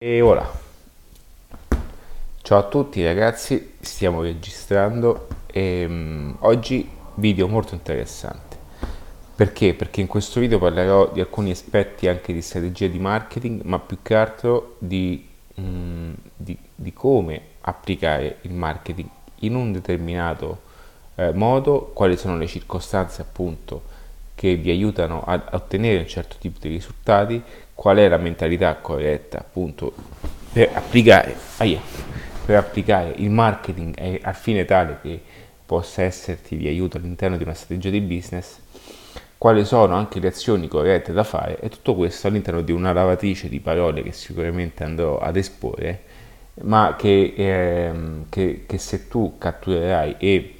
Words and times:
E 0.00 0.20
ora, 0.20 0.48
ciao 2.42 2.58
a 2.58 2.68
tutti 2.68 3.04
ragazzi, 3.04 3.74
stiamo 3.80 4.22
registrando 4.22 5.26
e 5.48 5.84
um, 5.88 6.36
oggi 6.42 6.88
video 7.16 7.48
molto 7.48 7.74
interessante. 7.74 8.56
Perché? 9.34 9.74
Perché 9.74 10.00
in 10.00 10.06
questo 10.06 10.38
video 10.38 10.60
parlerò 10.60 11.10
di 11.10 11.18
alcuni 11.18 11.50
aspetti 11.50 12.06
anche 12.06 12.32
di 12.32 12.42
strategia 12.42 12.86
di 12.86 13.00
marketing, 13.00 13.62
ma 13.62 13.80
più 13.80 13.98
che 14.00 14.14
altro 14.14 14.76
di, 14.78 15.28
um, 15.56 16.14
di, 16.36 16.56
di 16.76 16.92
come 16.92 17.40
applicare 17.62 18.36
il 18.42 18.52
marketing 18.52 19.08
in 19.40 19.56
un 19.56 19.72
determinato 19.72 20.60
eh, 21.16 21.32
modo, 21.32 21.90
quali 21.92 22.16
sono 22.16 22.36
le 22.36 22.46
circostanze 22.46 23.22
appunto 23.22 23.82
che 24.38 24.54
vi 24.54 24.70
aiutano 24.70 25.24
a 25.26 25.42
ottenere 25.50 25.98
un 25.98 26.06
certo 26.06 26.36
tipo 26.38 26.60
di 26.60 26.68
risultati, 26.68 27.42
qual 27.74 27.96
è 27.96 28.06
la 28.06 28.18
mentalità 28.18 28.76
corretta 28.76 29.38
appunto 29.38 29.92
per 30.52 30.70
applicare, 30.74 31.34
ah 31.56 31.64
yeah, 31.64 31.80
per 32.46 32.54
applicare 32.54 33.14
il 33.16 33.30
marketing 33.30 34.20
al 34.22 34.34
fine 34.36 34.64
tale 34.64 35.00
che 35.02 35.20
possa 35.66 36.02
esserti 36.02 36.56
di 36.56 36.68
aiuto 36.68 36.98
all'interno 36.98 37.36
di 37.36 37.42
una 37.42 37.52
strategia 37.52 37.90
di 37.90 38.00
business, 38.00 38.60
quali 39.36 39.64
sono 39.64 39.96
anche 39.96 40.20
le 40.20 40.28
azioni 40.28 40.68
corrette 40.68 41.12
da 41.12 41.24
fare 41.24 41.58
e 41.58 41.68
tutto 41.68 41.96
questo 41.96 42.28
all'interno 42.28 42.60
di 42.60 42.70
una 42.70 42.92
lavatrice 42.92 43.48
di 43.48 43.58
parole 43.58 44.04
che 44.04 44.12
sicuramente 44.12 44.84
andrò 44.84 45.18
ad 45.18 45.36
esporre, 45.36 46.02
ma 46.62 46.94
che, 46.96 47.34
eh, 47.36 47.92
che, 48.28 48.62
che 48.68 48.78
se 48.78 49.08
tu 49.08 49.34
catturerai 49.36 50.14
e 50.16 50.58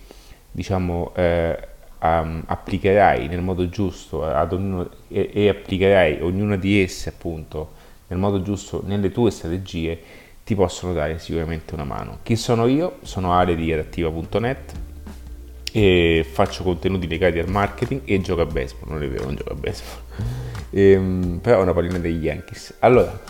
diciamo 0.51 1.13
eh, 1.15 1.69
um, 2.01 2.43
applicherai 2.47 3.29
nel 3.29 3.41
modo 3.41 3.69
giusto 3.69 4.23
ognuno, 4.23 4.89
e, 5.09 5.31
e 5.33 5.49
applicherai 5.49 6.21
ognuna 6.23 6.57
di 6.57 6.81
esse 6.81 7.09
appunto 7.09 7.77
nel 8.09 8.19
modo 8.19 8.43
giusto 8.43 8.83
nelle 8.85 9.11
tue 9.11 9.31
strategie 9.31 10.01
ti 10.45 10.55
possono 10.55 10.95
dare 10.95 11.19
sicuramente 11.19 11.75
una 11.75 11.85
mano. 11.85 12.21
Chi 12.23 12.35
sono 12.35 12.67
io? 12.67 12.99
Sono 13.03 13.35
Ale 13.35 13.55
di 13.55 13.71
adattiva.net 13.71 14.73
e 15.71 16.27
faccio 16.31 16.63
contenuti 16.63 17.07
legati 17.07 17.39
al 17.39 17.51
marketing 17.51 18.01
e 18.05 18.21
gioco 18.23 18.41
a 18.41 18.47
baseball, 18.47 18.91
non 18.91 19.03
è 19.03 19.09
vero, 19.09 19.25
non 19.25 19.35
gioco 19.35 19.53
a 19.53 19.55
baseball, 19.55 20.01
ehm, 20.71 21.39
però 21.43 21.59
è 21.59 21.63
una 21.63 21.75
pallina 21.75 21.99
degli 21.99 22.25
Yankees. 22.25 22.77
Allora, 22.79 23.21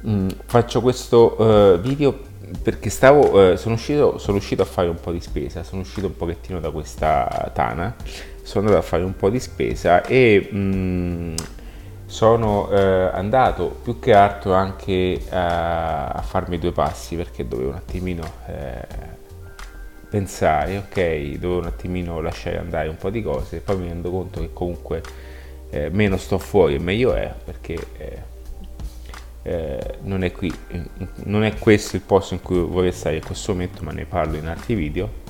mh, 0.00 0.10
mm, 0.10 0.28
faccio 0.46 0.80
questo 0.80 1.40
uh, 1.40 1.80
video 1.80 2.18
perché 2.62 2.90
stavo, 2.90 3.52
eh, 3.52 3.56
sono, 3.56 3.74
uscito, 3.74 4.18
sono 4.18 4.38
uscito 4.38 4.62
a 4.62 4.64
fare 4.64 4.88
un 4.88 5.00
po' 5.00 5.12
di 5.12 5.20
spesa, 5.20 5.62
sono 5.62 5.82
uscito 5.82 6.06
un 6.06 6.16
pochettino 6.16 6.60
da 6.60 6.70
questa 6.70 7.50
tana, 7.52 7.94
sono 8.42 8.66
andato 8.66 8.84
a 8.84 8.86
fare 8.86 9.02
un 9.02 9.16
po' 9.16 9.30
di 9.30 9.40
spesa 9.40 10.02
e 10.02 10.48
mh, 10.50 10.56
mm, 10.56 11.34
sono 12.06 12.70
eh, 12.70 13.10
andato 13.12 13.78
più 13.82 13.98
che 13.98 14.12
altro 14.12 14.52
anche 14.52 15.20
a, 15.30 16.08
a, 16.08 16.22
farmi 16.22 16.58
due 16.58 16.72
passi 16.72 17.16
perché 17.16 17.48
dovevo 17.48 17.70
un 17.70 17.76
attimino 17.76 18.22
eh, 18.46 18.86
pensare, 20.08 20.76
ok, 20.76 21.38
dovevo 21.38 21.58
un 21.60 21.66
attimino 21.66 22.20
lasciare 22.20 22.58
andare 22.58 22.88
un 22.88 22.96
po' 22.96 23.10
di 23.10 23.22
cose 23.22 23.58
poi 23.60 23.78
mi 23.78 23.88
rendo 23.88 24.10
conto 24.10 24.40
che 24.40 24.50
comunque 24.52 25.02
eh, 25.70 25.88
meno 25.90 26.16
sto 26.18 26.38
fuori 26.38 26.74
e 26.74 26.78
meglio 26.78 27.14
è 27.14 27.32
perché 27.44 27.74
eh, 29.46 29.98
non 30.02 30.24
è 30.24 30.32
qui, 30.32 30.52
non 31.24 31.44
è 31.44 31.54
questo 31.58 31.96
il 31.96 32.02
posto 32.02 32.32
in 32.32 32.40
cui 32.40 32.58
vorrei 32.60 32.92
stare 32.92 33.16
in 33.16 33.24
questo 33.24 33.52
momento, 33.52 33.82
ma 33.84 33.92
ne 33.92 34.06
parlo 34.06 34.36
in 34.36 34.46
altri 34.46 34.74
video. 34.74 35.22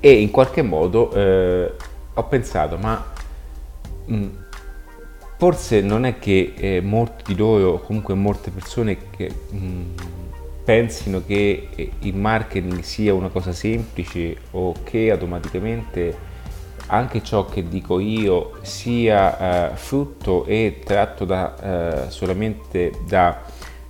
E 0.00 0.20
in 0.20 0.30
qualche 0.30 0.62
modo 0.62 1.12
eh, 1.12 1.72
ho 2.14 2.24
pensato, 2.24 2.78
ma 2.78 3.12
mh, 4.06 4.16
mm, 4.16 4.28
forse 5.36 5.82
non 5.82 6.06
è 6.06 6.18
che 6.18 6.54
eh, 6.56 6.80
molti 6.80 7.34
di 7.34 7.36
loro, 7.36 7.80
comunque 7.80 8.14
molte 8.14 8.50
persone 8.50 8.96
che 9.10 9.30
mh, 9.50 9.56
mm, 9.56 9.82
pensino 10.64 11.22
che 11.26 11.68
eh, 11.74 11.90
il 12.00 12.16
marketing 12.16 12.80
sia 12.80 13.12
una 13.12 13.28
cosa 13.28 13.52
semplice 13.52 14.34
o 14.52 14.72
che 14.82 15.10
automaticamente 15.10 16.25
anche 16.86 17.22
ciò 17.22 17.46
che 17.46 17.68
dico 17.68 17.98
io 17.98 18.58
sia 18.62 19.72
eh, 19.72 19.76
frutto 19.76 20.44
e 20.44 20.80
tratto 20.84 21.24
da, 21.24 22.04
eh, 22.06 22.10
solamente 22.10 22.92
da 23.06 23.42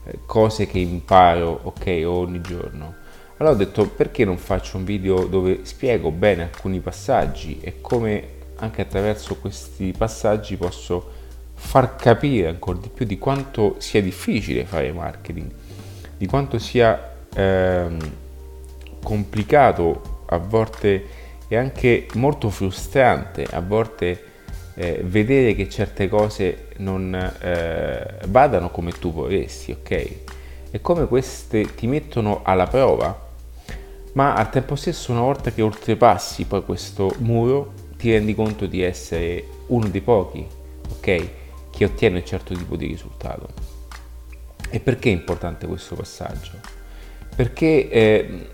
eh, 0.04 0.20
cose 0.26 0.66
che 0.66 0.78
imparo 0.78 1.60
ok 1.62 2.02
ogni 2.06 2.40
giorno. 2.40 2.94
Allora 3.38 3.54
ho 3.54 3.58
detto 3.58 3.86
perché 3.88 4.24
non 4.24 4.38
faccio 4.38 4.78
un 4.78 4.84
video 4.84 5.26
dove 5.26 5.60
spiego 5.64 6.10
bene 6.10 6.44
alcuni 6.44 6.80
passaggi 6.80 7.60
e 7.60 7.80
come 7.80 8.34
anche 8.56 8.80
attraverso 8.80 9.36
questi 9.36 9.92
passaggi 9.96 10.56
posso 10.56 11.12
far 11.52 11.96
capire 11.96 12.48
ancora 12.48 12.78
di 12.78 12.88
più 12.88 13.04
di 13.04 13.18
quanto 13.18 13.76
sia 13.78 14.00
difficile 14.00 14.64
fare 14.64 14.92
marketing 14.92 15.50
di 16.16 16.26
quanto 16.26 16.58
sia 16.58 17.14
ehm, 17.34 17.98
complicato 19.02 20.24
a 20.26 20.38
volte 20.38 21.24
è 21.48 21.56
anche 21.56 22.06
molto 22.14 22.50
frustrante 22.50 23.44
a 23.44 23.60
volte 23.60 24.34
eh, 24.74 25.02
vedere 25.04 25.54
che 25.54 25.68
certe 25.68 26.08
cose 26.08 26.68
non 26.78 27.14
eh, 27.14 28.18
vadano 28.26 28.70
come 28.70 28.92
tu 28.92 29.12
vorresti, 29.12 29.72
ok? 29.72 29.90
E 30.70 30.80
come 30.80 31.06
queste 31.06 31.74
ti 31.74 31.86
mettono 31.86 32.40
alla 32.42 32.66
prova, 32.66 33.24
ma 34.12 34.34
al 34.34 34.50
tempo 34.50 34.76
stesso 34.76 35.12
una 35.12 35.20
volta 35.20 35.50
che 35.52 35.62
oltrepassi 35.62 36.44
poi 36.44 36.64
questo 36.64 37.14
muro 37.18 37.72
ti 37.96 38.10
rendi 38.10 38.34
conto 38.34 38.66
di 38.66 38.82
essere 38.82 39.44
uno 39.68 39.88
dei 39.88 40.02
pochi, 40.02 40.46
ok? 40.90 41.28
Che 41.70 41.84
ottiene 41.84 42.18
un 42.18 42.24
certo 42.24 42.54
tipo 42.54 42.76
di 42.76 42.86
risultato. 42.86 43.48
E 44.68 44.80
perché 44.80 45.08
è 45.08 45.12
importante 45.12 45.66
questo 45.66 45.94
passaggio? 45.94 46.52
Perché 47.34 47.88
eh, 47.88 48.48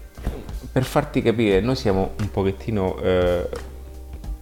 per 0.70 0.84
farti 0.84 1.22
capire, 1.22 1.60
noi 1.60 1.76
siamo 1.76 2.12
un 2.20 2.30
pochettino, 2.30 2.98
eh, 3.00 3.48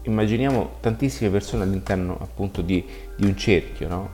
immaginiamo 0.02 0.72
tantissime 0.80 1.30
persone 1.30 1.64
all'interno 1.64 2.18
appunto 2.20 2.62
di, 2.62 2.84
di 3.16 3.26
un 3.26 3.36
cerchio, 3.36 3.88
no? 3.88 4.10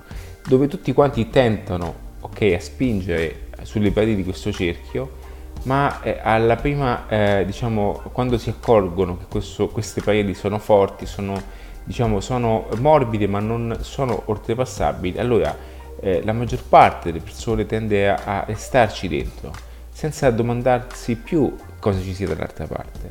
dove 0.47 0.69
tutti 0.69 0.93
quanti 0.93 1.29
tentano 1.29 1.95
okay, 2.21 2.55
a 2.55 2.61
spingere 2.61 3.49
sulle 3.63 3.91
pareti 3.91 4.17
di 4.17 4.25
questo 4.25 4.53
cerchio, 4.53 5.25
ma 5.65 6.01
eh, 6.03 6.19
alla 6.23 6.57
prima, 6.57 7.09
eh, 7.09 7.45
diciamo, 7.45 8.03
quando 8.13 8.39
si 8.39 8.51
accorgono 8.51 9.19
che 9.19 9.25
questo, 9.29 9.69
queste 9.69 10.01
pareti 10.01 10.35
sono 10.35 10.59
forti, 10.59 11.07
sono, 11.07 11.41
diciamo, 11.83 12.21
sono 12.21 12.69
morbide 12.79 13.27
ma 13.27 13.41
non 13.41 13.77
sono 13.81 14.23
oltrepassabili, 14.27 15.19
allora 15.19 15.57
eh, 16.01 16.23
la 16.25 16.33
maggior 16.33 16.63
parte 16.63 17.11
delle 17.11 17.25
persone 17.25 17.67
tende 17.67 18.09
a, 18.09 18.21
a 18.25 18.45
restarci 18.45 19.09
dentro, 19.09 19.51
senza 19.91 20.31
domandarsi 20.31 21.17
più 21.17 21.53
cosa 21.87 22.03
ci 22.03 22.15
sia 22.15 22.27
dall'altra 22.27 22.67
parte. 22.67 23.11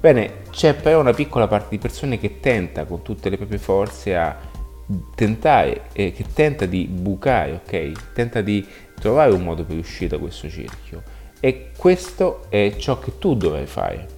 Bene, 0.00 0.44
c'è 0.50 0.72
però 0.72 1.00
una 1.00 1.12
piccola 1.12 1.46
parte 1.46 1.68
di 1.68 1.78
persone 1.78 2.18
che 2.18 2.40
tenta 2.40 2.86
con 2.86 3.02
tutte 3.02 3.28
le 3.28 3.36
proprie 3.36 3.58
forze 3.58 4.16
a 4.16 4.34
tentare, 5.14 5.82
eh, 5.92 6.10
che 6.12 6.24
tenta 6.32 6.64
di 6.64 6.86
bucare, 6.86 7.60
ok? 7.62 8.12
Tenta 8.14 8.40
di 8.40 8.66
trovare 8.98 9.32
un 9.32 9.42
modo 9.42 9.64
per 9.64 9.76
uscire 9.76 10.08
da 10.08 10.18
questo 10.18 10.48
cerchio. 10.48 11.02
E 11.40 11.72
questo 11.76 12.46
è 12.48 12.74
ciò 12.78 12.98
che 12.98 13.18
tu 13.18 13.34
dovrai 13.34 13.66
fare. 13.66 14.08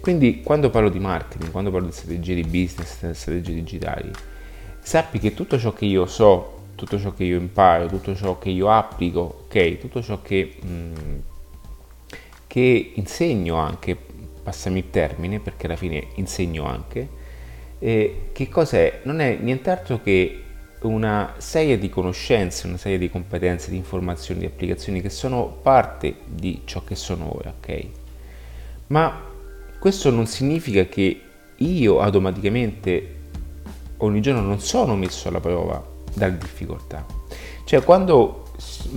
Quindi 0.00 0.40
quando 0.40 0.70
parlo 0.70 0.88
di 0.88 0.98
marketing, 0.98 1.50
quando 1.50 1.70
parlo 1.70 1.88
di 1.88 1.92
strategie 1.92 2.34
di 2.34 2.44
business, 2.44 3.10
strategie 3.10 3.52
digitali, 3.52 4.10
sappi 4.80 5.18
che 5.18 5.34
tutto 5.34 5.58
ciò 5.58 5.74
che 5.74 5.84
io 5.84 6.06
so, 6.06 6.60
tutto 6.76 6.98
ciò 6.98 7.12
che 7.12 7.24
io 7.24 7.36
imparo, 7.36 7.88
tutto 7.88 8.14
ciò 8.14 8.38
che 8.38 8.48
io 8.48 8.70
applico, 8.70 9.44
ok? 9.44 9.76
Tutto 9.76 10.02
ciò 10.02 10.22
che... 10.22 10.56
Mh, 10.62 10.68
mm, 10.68 11.18
che 12.48 12.92
insegno 12.94 13.54
anche, 13.54 13.96
passami 14.42 14.80
il 14.80 14.90
termine 14.90 15.38
perché 15.38 15.66
alla 15.66 15.76
fine 15.76 16.08
insegno 16.16 16.64
anche, 16.64 17.08
eh, 17.78 18.30
che 18.32 18.48
cos'è? 18.48 19.02
Non 19.04 19.20
è 19.20 19.36
nient'altro 19.40 20.02
che 20.02 20.42
una 20.80 21.34
serie 21.38 21.78
di 21.78 21.88
conoscenze, 21.88 22.66
una 22.66 22.76
serie 22.76 22.98
di 22.98 23.10
competenze, 23.10 23.70
di 23.70 23.76
informazioni, 23.76 24.40
di 24.40 24.46
applicazioni 24.46 25.00
che 25.00 25.10
sono 25.10 25.46
parte 25.62 26.16
di 26.24 26.62
ciò 26.64 26.82
che 26.82 26.94
sono 26.94 27.36
ora, 27.36 27.54
ok? 27.56 27.86
Ma 28.88 29.22
questo 29.78 30.10
non 30.10 30.26
significa 30.26 30.86
che 30.86 31.20
io 31.56 32.00
automaticamente 32.00 33.16
ogni 33.98 34.20
giorno 34.20 34.40
non 34.40 34.60
sono 34.60 34.96
messo 34.96 35.28
alla 35.28 35.40
prova 35.40 35.84
dalle 36.14 36.38
difficoltà. 36.38 37.04
Cioè 37.64 37.82
quando 37.82 38.44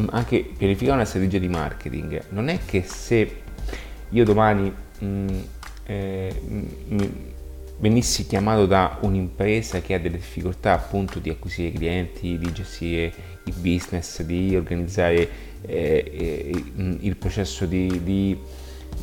anche 0.09 0.39
pianificare 0.57 0.95
una 0.95 1.05
strategia 1.05 1.37
di 1.37 1.47
marketing 1.47 2.25
non 2.29 2.47
è 2.47 2.59
che 2.65 2.83
se 2.83 3.40
io 4.11 4.23
domani 4.23 4.71
mh, 4.99 5.05
mm, 5.05 5.27
eh, 5.85 6.41
mh, 6.87 7.05
venissi 7.79 8.27
chiamato 8.27 8.65
da 8.65 8.99
un'impresa 9.01 9.81
che 9.81 9.95
ha 9.95 9.99
delle 9.99 10.17
difficoltà 10.17 10.73
appunto 10.73 11.19
di 11.19 11.29
acquisire 11.29 11.71
clienti, 11.71 12.37
di 12.37 12.51
gestire 12.53 13.11
il 13.45 13.53
business, 13.57 14.21
di 14.21 14.55
organizzare 14.55 15.29
eh, 15.63 16.11
eh, 16.15 16.63
il 16.99 17.15
processo 17.15 17.65
di, 17.65 18.01
di, 18.03 18.37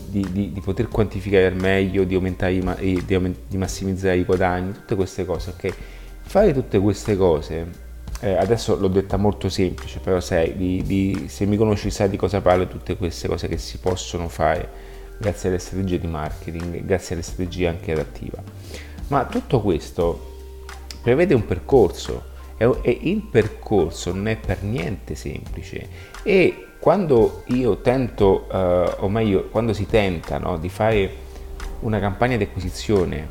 di, 0.07 0.53
di, 0.53 0.61
poter 0.61 0.89
quantificare 0.89 1.47
al 1.47 1.57
meglio, 1.57 2.05
di, 2.05 2.15
aumentare 2.15 2.61
di, 2.81 3.05
di 3.49 3.57
massimizzare 3.57 4.17
i 4.17 4.25
guadagni, 4.25 4.73
tutte 4.73 4.95
queste 4.95 5.25
cose, 5.25 5.51
ok? 5.51 5.75
Fare 6.21 6.53
tutte 6.53 6.79
queste 6.79 7.17
cose 7.17 7.87
eh, 8.21 8.37
adesso 8.37 8.77
l'ho 8.77 8.89
detta 8.89 9.17
molto 9.17 9.49
semplice, 9.49 10.01
però 10.01 10.21
sai, 10.21 10.57
di, 10.57 10.83
di, 10.83 11.27
se 11.29 11.47
mi 11.47 11.57
conosci 11.57 11.91
sai 11.91 12.09
di 12.09 12.17
cosa 12.17 12.41
parlo, 12.41 12.67
tutte 12.67 12.97
queste 12.97 13.29
cose 13.29 13.49
che 13.49 13.59
si 13.59 13.79
possono 13.79 14.29
fare 14.29 14.69
grazie 15.19 15.49
alle 15.49 15.59
strategie 15.59 15.99
di 15.99 16.07
marketing, 16.07 16.85
grazie 16.85 17.15
alle 17.15 17.25
strategie 17.25 17.69
anche 17.69 17.93
adattiva. 17.93 18.43
Ma 19.09 19.25
tutto 19.27 19.61
questo 19.61 20.37
prevede 21.03 21.35
un 21.35 21.45
percorso 21.45 22.37
e 22.57 22.99
il 23.03 23.23
percorso 23.23 24.13
non 24.13 24.27
è 24.29 24.37
per 24.37 24.63
niente 24.63 25.15
semplice 25.15 25.89
e 26.23 26.67
quando 26.79 27.43
io 27.47 27.79
tento, 27.79 28.49
eh, 28.51 28.95
o 28.99 29.09
meglio, 29.09 29.49
quando 29.51 29.73
si 29.73 29.87
tenta 29.87 30.39
no, 30.39 30.59
di 30.59 30.69
fare 30.69 31.27
una 31.81 31.99
campagna 31.99 32.37
di 32.37 32.45
acquisizione, 32.45 33.29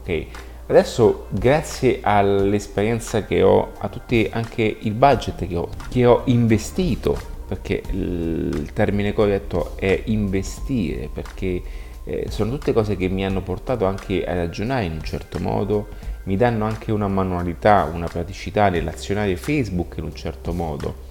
ok? 0.00 0.26
Adesso, 0.66 1.26
grazie 1.30 1.98
all'esperienza 2.00 3.24
che 3.24 3.42
ho, 3.42 3.72
a 3.78 3.88
tutti 3.88 4.28
anche 4.32 4.76
il 4.80 4.92
budget 4.92 5.46
che 5.46 5.56
ho, 5.56 5.68
che 5.88 6.06
ho 6.06 6.22
investito, 6.26 7.18
perché 7.50 7.82
il 7.90 8.70
termine 8.72 9.12
corretto 9.12 9.76
è 9.76 10.02
investire, 10.04 11.08
perché 11.12 11.60
eh, 12.04 12.26
sono 12.28 12.52
tutte 12.52 12.72
cose 12.72 12.96
che 12.96 13.08
mi 13.08 13.24
hanno 13.24 13.42
portato 13.42 13.86
anche 13.86 14.24
a 14.24 14.34
ragionare 14.34 14.84
in 14.84 14.92
un 14.92 15.02
certo 15.02 15.40
modo, 15.40 15.88
mi 16.24 16.36
danno 16.36 16.64
anche 16.64 16.92
una 16.92 17.08
manualità, 17.08 17.90
una 17.92 18.06
praticità 18.06 18.68
nell'azionare 18.68 19.34
Facebook 19.34 19.96
in 19.96 20.04
un 20.04 20.14
certo 20.14 20.52
modo. 20.52 21.08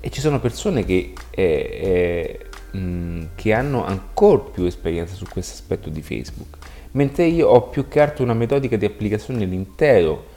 E 0.00 0.10
ci 0.10 0.20
sono 0.20 0.40
persone 0.40 0.84
che, 0.84 1.12
eh, 1.30 2.40
eh, 2.72 2.76
mh, 2.76 3.28
che 3.36 3.52
hanno 3.52 3.86
ancora 3.86 4.42
più 4.52 4.64
esperienza 4.64 5.14
su 5.14 5.26
questo 5.30 5.52
aspetto 5.52 5.90
di 5.90 6.02
Facebook 6.02 6.56
mentre 6.90 7.24
io 7.24 7.48
ho 7.48 7.62
più 7.68 7.86
che 7.88 8.00
altro 8.00 8.24
una 8.24 8.34
metodica 8.34 8.76
di 8.76 8.84
applicazione 8.84 9.44
all'intero 9.44 10.32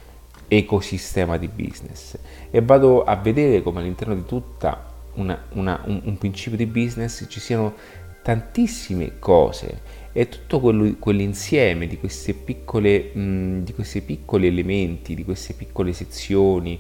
ecosistema 0.47 1.37
di 1.37 1.47
business 1.47 2.17
e 2.49 2.61
vado 2.61 3.03
a 3.03 3.15
vedere 3.15 3.61
come 3.61 3.81
all'interno 3.81 4.15
di 4.15 4.25
tutta 4.25 4.93
una, 5.15 5.39
una, 5.53 5.81
un, 5.85 6.01
un, 6.03 6.17
principio 6.17 6.57
di 6.57 6.65
business 6.65 7.25
ci 7.27 7.39
siano 7.39 7.73
tantissime 8.21 9.19
cose 9.19 9.81
e 10.11 10.29
tutto 10.29 10.59
quello, 10.59 10.95
quell'insieme 10.99 11.87
di, 11.87 11.99
piccole, 12.43 13.11
mh, 13.13 13.63
di 13.63 13.73
questi 13.73 14.01
piccoli 14.01 14.47
elementi, 14.47 15.15
di 15.15 15.23
queste 15.23 15.53
piccole 15.53 15.93
sezioni, 15.93 16.79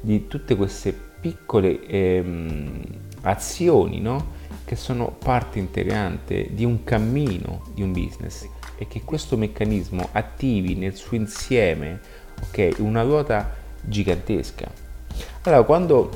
di 0.00 0.26
tutte 0.26 0.54
queste 0.54 0.92
piccole 1.20 1.84
ehm, 1.86 2.82
azioni 3.22 4.00
no? 4.00 4.32
che 4.64 4.76
sono 4.76 5.16
parte 5.18 5.58
integrante 5.58 6.48
di 6.52 6.64
un 6.64 6.84
cammino 6.84 7.62
di 7.74 7.82
un 7.82 7.92
business 7.92 8.46
e 8.76 8.86
che 8.86 9.02
questo 9.02 9.36
meccanismo 9.36 10.08
attivi 10.12 10.74
nel 10.74 10.94
suo 10.94 11.16
insieme 11.16 12.00
okay, 12.48 12.74
una 12.78 13.02
ruota 13.02 13.54
gigantesca. 13.80 14.70
Allora, 15.42 15.62
quando 15.62 16.10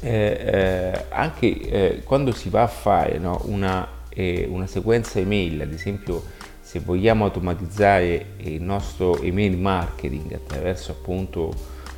eh, 0.00 0.40
eh, 0.44 1.04
anche 1.10 1.60
eh, 1.60 2.02
quando 2.02 2.32
si 2.32 2.48
va 2.48 2.62
a 2.62 2.66
fare 2.66 3.18
no, 3.18 3.40
una, 3.44 3.86
eh, 4.08 4.46
una, 4.50 4.66
sequenza 4.66 5.20
email, 5.20 5.60
ad 5.60 5.72
esempio 5.72 6.22
se 6.60 6.80
vogliamo 6.80 7.24
automatizzare 7.24 8.26
il 8.38 8.62
nostro 8.62 9.20
email 9.22 9.56
marketing 9.56 10.32
attraverso 10.32 10.92
appunto 10.92 11.52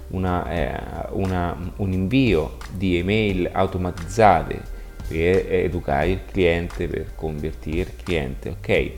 una, 0.08 0.50
eh, 0.50 1.08
una, 1.12 1.56
un 1.76 1.92
invio 1.92 2.58
di 2.72 2.98
email 2.98 3.48
automatizzate 3.50 4.60
per 5.08 5.52
educare 5.52 6.10
il 6.10 6.20
cliente, 6.30 6.86
per 6.88 7.14
convertire 7.14 7.80
il 7.80 7.96
cliente, 8.02 8.48
ok? 8.50 8.92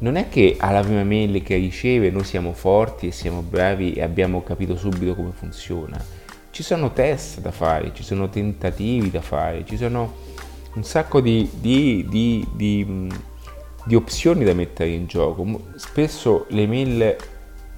Non 0.00 0.16
è 0.16 0.28
che 0.28 0.56
alla 0.58 0.80
prima 0.80 1.02
mail 1.02 1.42
che 1.42 1.56
riceve 1.56 2.10
noi 2.10 2.24
siamo 2.24 2.52
forti 2.52 3.08
e 3.08 3.12
siamo 3.12 3.40
bravi 3.40 3.94
e 3.94 4.02
abbiamo 4.02 4.42
capito 4.42 4.76
subito 4.76 5.14
come 5.14 5.32
funziona. 5.32 6.02
Ci 6.50 6.62
sono 6.62 6.92
test 6.92 7.40
da 7.40 7.50
fare, 7.50 7.92
ci 7.94 8.02
sono 8.02 8.28
tentativi 8.28 9.10
da 9.10 9.20
fare, 9.20 9.64
ci 9.64 9.76
sono 9.76 10.14
un 10.74 10.84
sacco 10.84 11.20
di, 11.20 11.48
di, 11.60 12.06
di, 12.08 12.46
di 13.84 13.94
opzioni 13.94 14.44
da 14.44 14.54
mettere 14.54 14.90
in 14.90 15.06
gioco. 15.06 15.62
Spesso 15.76 16.46
l'email 16.50 17.16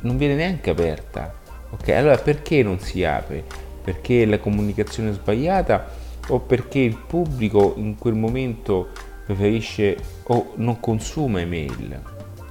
non 0.02 0.16
viene 0.16 0.34
neanche 0.34 0.70
aperta. 0.70 1.34
Ok, 1.70 1.88
allora 1.90 2.18
perché 2.18 2.62
non 2.62 2.80
si 2.80 3.04
apre? 3.04 3.44
Perché 3.82 4.26
la 4.26 4.38
comunicazione 4.38 5.10
è 5.10 5.12
sbagliata 5.14 5.88
o 6.28 6.38
perché 6.40 6.80
il 6.80 6.96
pubblico 6.96 7.74
in 7.76 7.96
quel 7.96 8.14
momento 8.14 8.88
preferisce 9.30 9.96
o 10.24 10.52
non 10.56 10.80
consuma 10.80 11.40
email, 11.40 12.00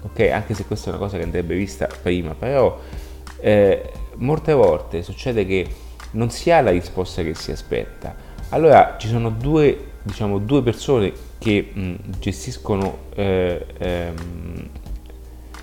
ok? 0.02 0.20
Anche 0.32 0.54
se 0.54 0.66
questa 0.66 0.88
è 0.88 0.90
una 0.94 1.00
cosa 1.00 1.18
che 1.18 1.24
andrebbe 1.24 1.56
vista 1.56 1.88
prima, 2.02 2.34
però 2.34 2.80
eh, 3.42 3.92
molte 4.16 4.54
volte 4.54 5.04
succede 5.04 5.46
che 5.46 5.68
non 6.12 6.30
si 6.30 6.52
ha 6.52 6.62
la 6.62 6.72
risposta 6.72 7.22
che 7.22 7.36
si 7.36 7.52
aspetta. 7.52 8.16
Allora 8.50 8.96
ci 8.98 9.08
sono 9.08 9.30
due, 9.30 9.92
diciamo, 10.02 10.40
due 10.40 10.64
persone 10.64 11.12
che 11.38 11.70
mh, 11.72 11.94
gestiscono, 12.20 12.98
eh, 13.16 13.66
ehm, 13.78 14.70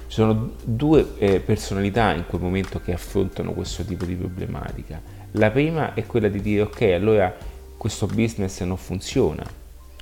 ci 0.09 0.23
sono 0.23 0.53
due 0.63 1.15
eh, 1.19 1.41
personalità 1.41 2.13
in 2.13 2.27
quel 2.27 2.43
momento 2.43 2.81
che 2.81 2.93
affrontano 2.93 3.53
questo 3.53 3.85
tipo 3.85 4.05
di 4.05 4.15
problematica. 4.15 5.01
La 5.33 5.51
prima 5.51 5.95
è 5.95 6.05
quella 6.07 6.29
di 6.29 6.41
dire 6.41 6.63
ok, 6.63 6.83
allora 6.83 7.35
questo 7.77 8.07
business 8.07 8.63
non 8.63 8.77
funziona, 8.77 9.45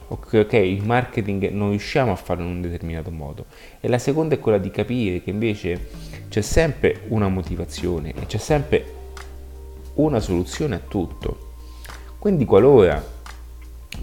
ok, 0.09 0.53
il 0.53 0.85
marketing 0.85 1.51
non 1.51 1.71
riusciamo 1.71 2.13
a 2.13 2.17
farlo 2.17 2.45
in 2.45 2.51
un 2.51 2.61
determinato 2.61 3.11
modo. 3.11 3.47
E 3.81 3.89
la 3.89 3.99
seconda 3.99 4.35
è 4.35 4.39
quella 4.39 4.59
di 4.59 4.71
capire 4.71 5.23
che 5.23 5.31
invece 5.31 5.89
c'è 6.29 6.41
sempre 6.41 7.03
una 7.09 7.29
motivazione 7.29 8.13
e 8.15 8.27
c'è 8.27 8.39
sempre 8.39 8.85
una 9.95 10.21
soluzione 10.21 10.77
a 10.77 10.81
tutto. 10.87 11.53
Quindi 12.19 12.45
qualora 12.45 13.03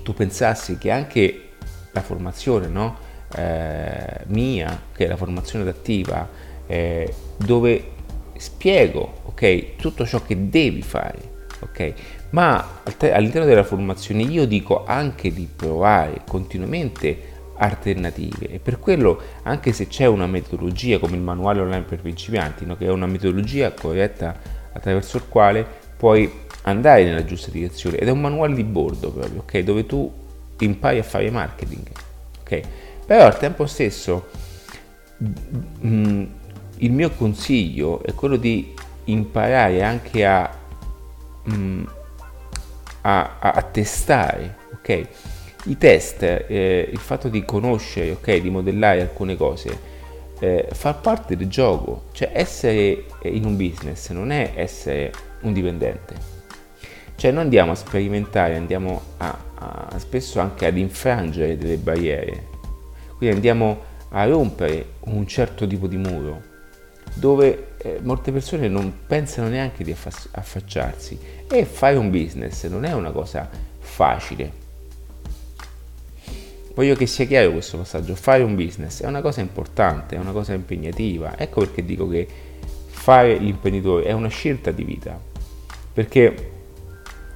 tu 0.04 0.14
pensassi 0.14 0.78
che 0.78 0.92
anche 0.92 1.50
la 1.92 2.02
formazione 2.02 2.68
no, 2.68 2.98
eh, 3.36 4.24
mia, 4.28 4.82
che 4.94 5.06
è 5.06 5.08
la 5.08 5.18
formazione 5.18 5.68
adattiva, 5.68 6.28
eh, 6.68 7.14
dove 7.38 8.00
spiego 8.38 9.20
okay, 9.26 9.76
tutto 9.76 10.06
ciò 10.06 10.22
che 10.22 10.50
devi 10.50 10.82
fare, 10.82 11.41
ok? 11.62 11.94
Ma 12.32 12.82
all'interno 13.00 13.48
della 13.48 13.64
formazione 13.64 14.24
io 14.24 14.46
dico 14.46 14.84
anche 14.86 15.32
di 15.32 15.48
provare 15.54 16.22
continuamente 16.28 17.30
alternative 17.56 18.50
e 18.50 18.60
per 18.60 18.80
quello 18.80 19.22
anche 19.44 19.72
se 19.72 19.88
c'è 19.88 20.06
una 20.06 20.26
metodologia 20.26 20.98
come 20.98 21.16
il 21.16 21.22
manuale 21.22 21.62
online 21.62 21.84
per 21.84 22.02
principianti, 22.02 22.66
no? 22.66 22.76
che 22.76 22.86
è 22.86 22.90
una 22.90 23.06
metodologia 23.06 23.72
corretta 23.72 24.36
attraverso 24.74 25.18
il 25.18 25.24
quale 25.28 25.66
puoi 25.96 26.32
andare 26.64 27.04
nella 27.04 27.24
giusta 27.24 27.52
direzione 27.52 27.98
ed 27.98 28.08
è 28.08 28.12
un 28.12 28.22
manuale 28.22 28.56
di 28.56 28.64
bordo 28.64 29.12
proprio, 29.12 29.42
ok? 29.42 29.60
Dove 29.60 29.86
tu 29.86 30.12
impari 30.60 31.00
a 31.00 31.04
fare 31.04 31.30
marketing, 31.30 31.88
ok? 32.42 32.62
Però 33.06 33.26
al 33.26 33.38
tempo 33.38 33.66
stesso 33.66 34.28
mh, 35.18 36.24
il 36.78 36.92
mio 36.92 37.10
consiglio 37.12 38.04
è 38.04 38.14
quello 38.14 38.38
di 38.38 38.74
imparare 39.06 39.84
anche 39.84 40.26
a 40.26 40.50
mh, 41.44 41.54
mm, 41.54 41.84
a, 43.02 43.40
a, 43.40 43.62
testare, 43.64 44.56
ok? 44.74 45.08
I 45.66 45.78
test, 45.78 46.24
eh, 46.24 46.90
il 46.92 47.00
fatto 47.00 47.28
di 47.28 47.44
conoscere, 47.46 48.12
ok, 48.12 48.38
di 48.38 48.50
modellare 48.50 49.02
alcune 49.02 49.36
cose, 49.36 49.90
eh, 50.40 50.68
fa 50.72 50.94
parte 50.94 51.36
del 51.36 51.48
gioco, 51.48 52.06
cioè 52.14 52.32
essere 52.34 53.06
in 53.24 53.46
un 53.46 53.56
business 53.56 54.10
non 54.10 54.32
è 54.32 54.54
essere 54.56 55.12
un 55.42 55.54
dipendente. 55.54 56.40
Cioè 57.16 57.32
noi 57.32 57.44
andiamo 57.44 57.74
a 57.74 57.76
sperimentare, 57.76 58.56
andiamo 58.56 59.02
a, 59.18 59.38
a, 59.56 60.00
spesso 60.00 60.40
anche 60.40 60.66
ad 60.66 60.78
infrangere 60.78 61.58
delle 61.58 61.78
barriere, 61.78 62.48
quindi 63.18 63.36
andiamo 63.36 63.90
a 64.10 64.26
rompere 64.26 64.94
un 65.02 65.28
certo 65.28 65.68
tipo 65.68 65.86
di 65.86 65.98
muro 65.98 66.50
dove 67.14 67.74
eh, 67.78 68.00
molte 68.02 68.32
persone 68.32 68.68
non 68.68 68.94
pensano 69.06 69.48
neanche 69.48 69.84
di 69.84 69.92
affacciarsi. 69.92 71.20
E 71.48 71.66
fare 71.66 71.98
un 71.98 72.10
business 72.10 72.66
non 72.68 72.86
è 72.86 72.94
una 72.94 73.12
cosa 73.12 73.50
facile. 73.80 74.60
Voglio 76.74 76.96
che 76.96 77.06
sia 77.06 77.26
chiaro 77.26 77.52
questo 77.52 77.78
passaggio, 77.78 78.16
fare 78.16 78.44
un 78.44 78.56
business 78.56 79.02
è 79.02 79.08
una 79.08 79.22
cosa 79.22 79.42
importante, 79.42 80.16
è 80.16 80.20
una 80.20 80.32
cosa 80.32 80.54
impegnativa, 80.54 81.38
ecco 81.38 81.60
perché 81.60 81.84
dico 81.84 82.08
che 82.08 82.26
fare 82.88 83.36
l'imprenditore 83.38 84.06
è 84.06 84.14
una 84.14 84.30
scelta 84.30 84.72
di 84.72 84.86
vita, 84.86 85.20
perché 85.94 86.52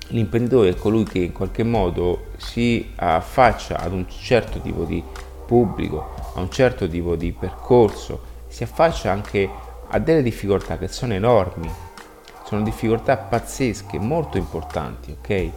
l'imprenditore 0.10 0.70
è 0.70 0.76
colui 0.76 1.04
che 1.04 1.20
in 1.20 1.34
qualche 1.34 1.64
modo 1.64 2.28
si 2.38 2.92
affaccia 2.96 3.78
ad 3.78 3.92
un 3.92 4.08
certo 4.08 4.62
tipo 4.62 4.86
di 4.86 5.04
pubblico, 5.46 6.14
a 6.36 6.40
un 6.40 6.50
certo 6.50 6.88
tipo 6.88 7.18
di 7.18 7.34
percorso, 7.34 8.34
si 8.56 8.64
affaccia 8.64 9.12
anche 9.12 9.50
a 9.90 10.00
delle 10.00 10.24
difficoltà 10.24 10.78
che 10.78 10.88
sono 10.88 11.12
enormi, 11.12 11.70
sono 12.46 12.62
difficoltà 12.62 13.18
pazzesche, 13.18 14.00
molto 14.00 14.38
importanti, 14.38 15.12
ok? 15.12 15.50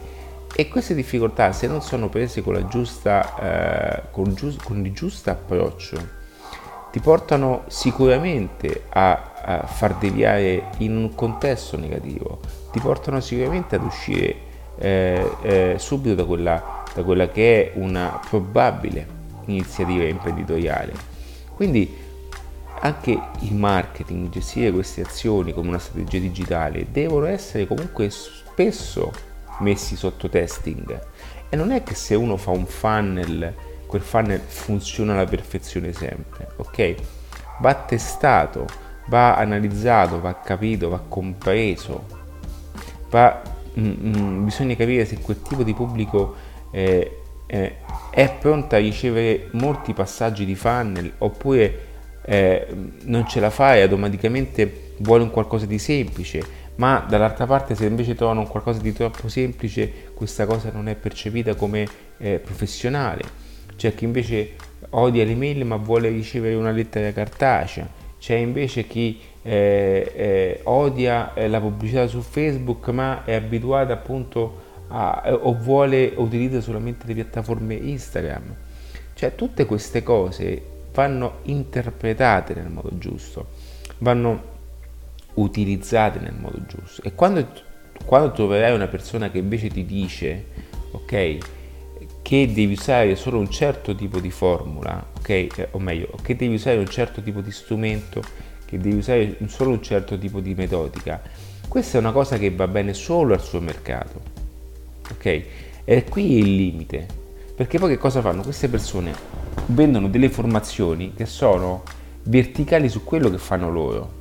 E 0.53 0.67
queste 0.67 0.93
difficoltà, 0.95 1.53
se 1.53 1.67
non 1.67 1.81
sono 1.81 2.09
prese 2.09 2.43
con, 2.43 2.67
giusta, 2.69 3.37
eh, 3.39 4.01
con, 4.11 4.33
giu- 4.33 4.61
con 4.61 4.85
il 4.85 4.91
giusto 4.91 5.29
approccio, 5.29 5.97
ti 6.91 6.99
portano 6.99 7.63
sicuramente 7.67 8.83
a, 8.89 9.31
a 9.45 9.65
far 9.65 9.95
deviare 9.95 10.71
in 10.79 10.97
un 10.97 11.15
contesto 11.15 11.77
negativo, 11.77 12.41
ti 12.73 12.81
portano 12.81 13.21
sicuramente 13.21 13.77
ad 13.77 13.83
uscire 13.83 14.35
eh, 14.77 15.31
eh, 15.43 15.75
subito 15.77 16.15
da 16.15 16.25
quella, 16.25 16.83
da 16.93 17.01
quella 17.03 17.29
che 17.29 17.71
è 17.71 17.77
una 17.77 18.19
probabile 18.29 19.07
iniziativa 19.45 20.03
imprenditoriale. 20.03 20.91
Quindi 21.55 22.07
anche 22.81 23.19
il 23.39 23.55
marketing, 23.55 24.29
gestire 24.29 24.71
queste 24.71 25.01
azioni 25.01 25.53
come 25.53 25.67
una 25.69 25.79
strategia 25.79 26.19
digitale 26.19 26.87
devono 26.91 27.25
essere 27.25 27.67
comunque 27.67 28.09
spesso 28.09 29.11
messi 29.59 29.95
sotto 29.95 30.29
testing. 30.29 30.99
E 31.49 31.55
non 31.55 31.71
è 31.71 31.83
che 31.83 31.95
se 31.95 32.15
uno 32.15 32.37
fa 32.37 32.51
un 32.51 32.65
funnel 32.65 33.53
quel 33.85 34.01
funnel 34.03 34.39
funziona 34.39 35.13
alla 35.13 35.25
perfezione 35.25 35.93
sempre 35.93 36.49
ok? 36.57 36.95
Va 37.59 37.73
testato 37.73 38.67
va 39.07 39.35
analizzato 39.35 40.21
va 40.21 40.35
capito 40.35 40.89
va 40.89 40.99
compreso. 40.99 42.17
Va, 43.09 43.41
mm, 43.77 43.89
mm, 43.89 44.45
bisogna 44.45 44.75
capire 44.75 45.05
se 45.05 45.19
quel 45.19 45.41
tipo 45.41 45.63
di 45.63 45.73
pubblico 45.73 46.35
eh, 46.71 47.21
eh, 47.47 47.75
è 48.11 48.31
pronta 48.39 48.75
a 48.75 48.79
ricevere 48.79 49.49
molti 49.53 49.93
passaggi 49.93 50.45
di 50.45 50.53
funnel 50.55 51.11
oppure 51.17 51.87
eh, 52.29 52.67
non 53.05 53.27
ce 53.27 53.39
la 53.39 53.49
fa 53.49 53.75
e 53.75 53.81
automaticamente 53.81 54.93
vuole 54.97 55.23
un 55.23 55.31
qualcosa 55.31 55.65
di 55.65 55.79
semplice, 55.79 56.43
ma 56.75 57.03
dall'altra 57.09 57.47
parte 57.47 57.73
se 57.73 57.85
invece 57.85 58.13
trovano 58.13 58.41
un 58.41 58.47
qualcosa 58.47 58.79
di 58.79 58.93
troppo 58.93 59.27
semplice 59.27 59.91
questa 60.13 60.45
cosa 60.45 60.69
non 60.71 60.87
è 60.87 60.95
percepita 60.95 61.55
come 61.55 61.87
eh, 62.19 62.37
professionale. 62.37 63.23
C'è 63.75 63.95
chi 63.95 64.03
invece 64.03 64.51
odia 64.91 65.25
le 65.25 65.33
mail 65.33 65.65
ma 65.65 65.77
vuole 65.77 66.09
ricevere 66.09 66.53
una 66.53 66.69
lettera 66.69 67.11
cartacea, 67.11 67.89
c'è 68.19 68.35
invece 68.35 68.85
chi 68.85 69.19
eh, 69.41 70.11
eh 70.15 70.59
odia 70.65 71.33
eh, 71.33 71.47
la 71.47 71.59
pubblicità 71.59 72.05
su 72.05 72.21
Facebook 72.21 72.89
ma 72.89 73.23
è 73.23 73.33
abituato 73.33 73.91
appunto 73.91 74.67
a, 74.89 75.23
o 75.41 75.55
vuole 75.55 76.13
o 76.15 76.29
solamente 76.61 77.07
le 77.07 77.15
piattaforme 77.15 77.73
Instagram. 77.73 78.55
Cioè 79.15 79.33
tutte 79.33 79.65
queste 79.65 80.03
cose 80.03 80.77
vanno 80.93 81.39
interpretate 81.43 82.53
nel 82.53 82.69
modo 82.69 82.97
giusto, 82.97 83.47
vanno 83.99 84.57
utilizzate 85.35 86.19
nel 86.19 86.33
modo 86.33 86.59
giusto. 86.65 87.03
E 87.03 87.13
quando, 87.13 87.47
quando 88.05 88.31
troverai 88.31 88.73
una 88.73 88.87
persona 88.87 89.29
che 89.29 89.37
invece 89.37 89.69
ti 89.69 89.85
dice, 89.85 90.45
ok, 90.91 91.37
che 92.21 92.51
devi 92.51 92.73
usare 92.73 93.15
solo 93.15 93.39
un 93.39 93.49
certo 93.49 93.95
tipo 93.95 94.19
di 94.19 94.29
formula, 94.29 95.03
ok, 95.17 95.29
eh, 95.29 95.67
o 95.71 95.79
meglio, 95.79 96.09
che 96.21 96.35
devi 96.35 96.55
usare 96.55 96.77
un 96.77 96.87
certo 96.87 97.21
tipo 97.21 97.41
di 97.41 97.51
strumento, 97.51 98.21
che 98.65 98.77
devi 98.77 98.97
usare 98.97 99.37
solo 99.47 99.71
un 99.71 99.81
certo 99.81 100.17
tipo 100.17 100.39
di 100.39 100.53
metodica, 100.53 101.21
questa 101.67 101.97
è 101.97 102.01
una 102.01 102.11
cosa 102.11 102.37
che 102.37 102.51
va 102.51 102.67
bene 102.67 102.93
solo 102.93 103.33
al 103.33 103.41
suo 103.41 103.59
mercato, 103.61 104.21
ok? 105.11 105.43
E 105.85 106.03
qui 106.07 106.35
è 106.35 106.39
il 106.39 106.55
limite, 106.55 107.07
perché 107.55 107.79
poi 107.79 107.89
che 107.89 107.97
cosa 107.97 108.21
fanno? 108.21 108.43
Queste 108.43 108.69
persone 108.69 109.38
vendono 109.67 110.07
delle 110.07 110.29
formazioni 110.29 111.13
che 111.13 111.25
sono 111.25 111.83
verticali 112.23 112.89
su 112.89 113.03
quello 113.03 113.29
che 113.29 113.37
fanno 113.37 113.69
loro. 113.69 114.17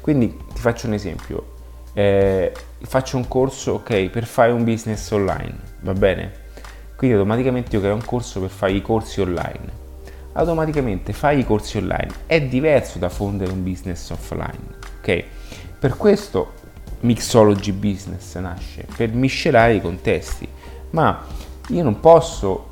Quindi 0.00 0.36
ti 0.52 0.60
faccio 0.60 0.86
un 0.86 0.94
esempio, 0.94 1.54
eh, 1.92 2.52
faccio 2.82 3.16
un 3.16 3.28
corso, 3.28 3.72
ok, 3.74 4.08
per 4.08 4.24
fare 4.24 4.52
un 4.52 4.64
business 4.64 5.10
online, 5.10 5.56
va 5.80 5.92
bene? 5.92 6.40
Quindi 6.96 7.16
automaticamente 7.16 7.74
io 7.74 7.82
creo 7.82 7.94
un 7.94 8.04
corso 8.04 8.40
per 8.40 8.50
fare 8.50 8.72
i 8.72 8.82
corsi 8.82 9.20
online. 9.20 9.80
Automaticamente 10.34 11.12
fare 11.12 11.36
i 11.36 11.44
corsi 11.44 11.76
online 11.76 12.08
è 12.26 12.40
diverso 12.40 12.98
da 12.98 13.08
fondere 13.08 13.52
un 13.52 13.62
business 13.62 14.10
offline, 14.10 14.76
ok? 14.98 15.24
Per 15.78 15.96
questo 15.96 16.52
Mixology 17.00 17.72
Business 17.72 18.36
nasce, 18.38 18.86
per 18.96 19.12
miscelare 19.12 19.74
i 19.74 19.80
contesti, 19.80 20.48
ma 20.90 21.24
io 21.68 21.82
non 21.82 22.00
posso 22.00 22.68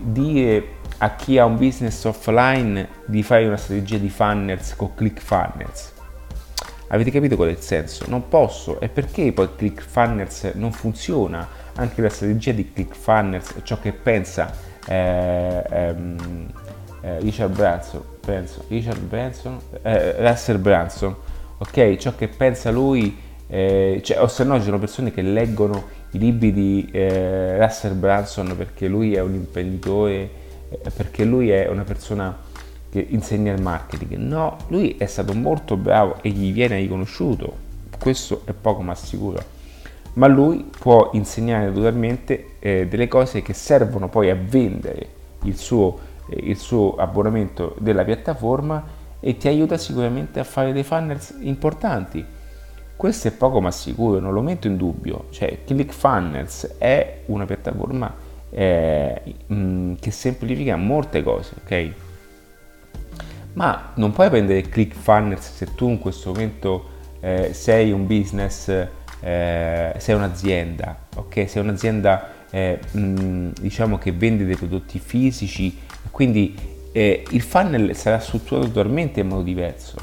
dire 0.00 0.66
a 1.04 1.16
chi 1.16 1.36
ha 1.36 1.44
un 1.44 1.58
business 1.58 2.02
offline 2.04 2.88
di 3.04 3.22
fare 3.22 3.46
una 3.46 3.58
strategia 3.58 3.98
di 3.98 4.08
funnels 4.08 4.74
con 4.74 4.94
ClickFunnels. 4.94 5.92
Avete 6.88 7.10
capito 7.10 7.36
qual 7.36 7.50
è 7.50 7.52
il 7.52 7.58
senso? 7.58 8.06
Non 8.08 8.28
posso. 8.28 8.80
E 8.80 8.88
perché 8.88 9.30
poi 9.32 9.50
ClickFunnels 9.54 10.52
non 10.54 10.72
funziona? 10.72 11.46
Anche 11.74 12.00
la 12.00 12.08
strategia 12.08 12.52
di 12.52 12.72
ClickFunnels, 12.72 13.56
ciò 13.64 13.78
che 13.80 13.92
pensa 13.92 14.50
eh, 14.86 15.62
ehm, 15.68 16.46
eh, 17.02 17.18
Richard 17.20 17.54
Branson, 17.54 18.02
penso, 18.24 18.64
Richard 18.68 19.00
Branson, 19.00 19.58
eh, 19.82 20.26
Russell 20.26 20.58
Branson, 20.58 21.14
ok? 21.58 21.96
Ciò 21.96 22.14
che 22.14 22.28
pensa 22.28 22.70
lui, 22.70 23.14
eh, 23.46 24.00
cioè, 24.02 24.22
o 24.22 24.26
se 24.26 24.44
no 24.44 24.56
ci 24.56 24.64
sono 24.64 24.78
persone 24.78 25.12
che 25.12 25.20
leggono 25.20 25.84
i 26.12 26.18
libri 26.18 26.50
di 26.50 26.88
eh, 26.90 27.58
Russell 27.58 27.94
Branson 27.94 28.54
perché 28.56 28.88
lui 28.88 29.14
è 29.14 29.20
un 29.20 29.34
imprenditore 29.34 30.42
perché 30.94 31.24
lui 31.24 31.50
è 31.50 31.68
una 31.68 31.84
persona 31.84 32.36
che 32.90 33.04
insegna 33.08 33.52
il 33.52 33.60
marketing. 33.60 34.14
No, 34.16 34.56
lui 34.68 34.96
è 34.96 35.06
stato 35.06 35.34
molto 35.34 35.76
bravo 35.76 36.18
e 36.22 36.30
gli 36.30 36.52
viene 36.52 36.78
riconosciuto, 36.78 37.52
questo 37.98 38.42
è 38.44 38.52
poco 38.52 38.82
ma 38.82 38.94
sicuro. 38.94 39.42
Ma 40.14 40.28
lui 40.28 40.70
può 40.78 41.10
insegnare 41.14 41.66
naturalmente 41.66 42.50
eh, 42.60 42.86
delle 42.86 43.08
cose 43.08 43.42
che 43.42 43.52
servono 43.52 44.08
poi 44.08 44.30
a 44.30 44.36
vendere 44.36 45.08
il 45.42 45.56
suo, 45.56 45.98
eh, 46.28 46.36
il 46.50 46.56
suo 46.56 46.94
abbonamento 46.94 47.74
della 47.80 48.04
piattaforma 48.04 49.02
e 49.18 49.36
ti 49.36 49.48
aiuta 49.48 49.76
sicuramente 49.76 50.38
a 50.38 50.44
fare 50.44 50.72
dei 50.72 50.84
funnels 50.84 51.34
importanti. 51.40 52.24
Questo 52.94 53.26
è 53.26 53.32
poco 53.32 53.60
ma 53.60 53.72
sicuro, 53.72 54.20
non 54.20 54.32
lo 54.32 54.40
metto 54.40 54.68
in 54.68 54.76
dubbio. 54.76 55.26
Cioè, 55.30 55.64
ClickFunnels 55.64 56.76
è 56.78 57.22
una 57.26 57.44
piattaforma 57.44 58.14
eh, 58.54 59.20
mh, 59.46 59.54
mm, 59.54 59.94
che 60.00 60.10
semplifica 60.10 60.76
molte 60.76 61.22
cose, 61.22 61.54
ok? 61.62 61.92
Ma 63.54 63.92
non 63.94 64.12
puoi 64.12 64.30
prendere 64.30 64.62
ClickFunnels 64.62 65.54
se 65.54 65.74
tu 65.74 65.88
in 65.88 65.98
questo 65.98 66.32
momento 66.32 66.90
eh, 67.20 67.52
sei 67.52 67.90
un 67.90 68.06
business, 68.06 68.68
eh, 69.20 69.94
sei 69.96 70.14
un'azienda, 70.14 70.96
ok? 71.16 71.48
Sei 71.48 71.62
un'azienda 71.62 72.30
eh, 72.50 72.78
mh, 72.92 73.00
mm, 73.00 73.50
diciamo 73.60 73.98
che 73.98 74.12
vende 74.12 74.44
dei 74.44 74.56
prodotti 74.56 74.98
fisici, 74.98 75.76
quindi 76.10 76.54
eh, 76.92 77.24
il 77.30 77.42
funnel 77.42 77.96
sarà 77.96 78.20
strutturato 78.20 78.68
totalmente 78.68 79.20
in 79.20 79.28
modo 79.28 79.42
diverso, 79.42 79.98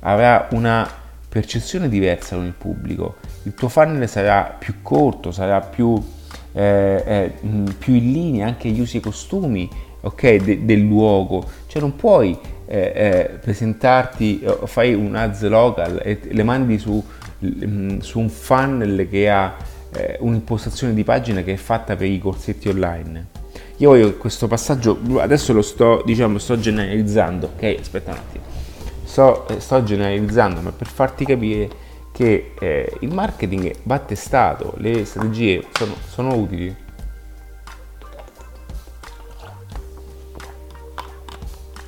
avrà 0.00 0.48
una 0.50 0.86
percezione 1.26 1.88
diversa 1.88 2.36
con 2.36 2.44
il 2.44 2.52
pubblico, 2.52 3.16
il 3.44 3.54
tuo 3.54 3.68
funnel 3.68 4.08
sarà 4.08 4.54
più 4.58 4.82
corto, 4.82 5.32
sarà 5.32 5.60
più 5.60 6.00
eh, 6.54 7.02
eh, 7.06 7.32
più 7.76 7.94
in 7.94 8.12
linea 8.12 8.46
anche 8.46 8.68
gli 8.68 8.80
usi 8.80 8.98
e 8.98 9.00
costumi 9.00 9.68
okay, 10.00 10.38
de, 10.38 10.64
del 10.64 10.80
luogo, 10.80 11.44
cioè 11.66 11.82
non 11.82 11.96
puoi 11.96 12.38
eh, 12.66 12.92
eh 12.94 13.38
presentarti, 13.40 14.42
fai 14.64 14.94
un 14.94 15.14
ads 15.14 15.42
local 15.48 16.00
e 16.02 16.20
le 16.22 16.42
mandi 16.42 16.78
su, 16.78 17.02
su 17.98 18.18
un 18.18 18.28
funnel 18.28 19.08
che 19.10 19.28
ha 19.28 19.56
eh, 19.92 20.16
un'impostazione 20.20 20.94
di 20.94 21.04
pagina 21.04 21.42
che 21.42 21.54
è 21.54 21.56
fatta 21.56 21.96
per 21.96 22.08
i 22.08 22.18
corsetti 22.18 22.68
online. 22.68 23.42
Io 23.78 23.90
voglio 23.90 24.06
che 24.10 24.16
questo 24.16 24.46
passaggio, 24.46 24.98
adesso 25.18 25.52
lo 25.52 25.62
sto, 25.62 26.02
diciamo, 26.04 26.38
sto 26.38 26.58
generalizzando, 26.58 27.50
ok? 27.54 27.76
Aspetta 27.80 28.12
un 28.12 28.16
attimo. 28.18 28.44
Sto, 29.02 29.48
eh, 29.48 29.60
sto 29.60 29.82
generalizzando, 29.82 30.60
ma 30.60 30.70
per 30.70 30.86
farti 30.86 31.24
capire 31.24 31.68
che 32.14 32.52
eh, 32.60 32.96
il 33.00 33.12
marketing 33.12 33.74
va 33.82 33.98
testato, 33.98 34.74
le 34.76 35.04
strategie 35.04 35.66
sono, 35.72 35.94
sono 36.06 36.36
utili. 36.36 36.74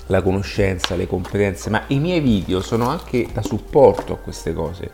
La 0.06 0.22
conoscenza, 0.22 0.96
le 0.96 1.06
competenze, 1.06 1.70
ma 1.70 1.84
i 1.88 2.00
miei 2.00 2.18
video 2.18 2.60
sono 2.60 2.88
anche 2.88 3.28
da 3.32 3.42
supporto 3.42 4.14
a 4.14 4.16
queste 4.16 4.52
cose. 4.52 4.90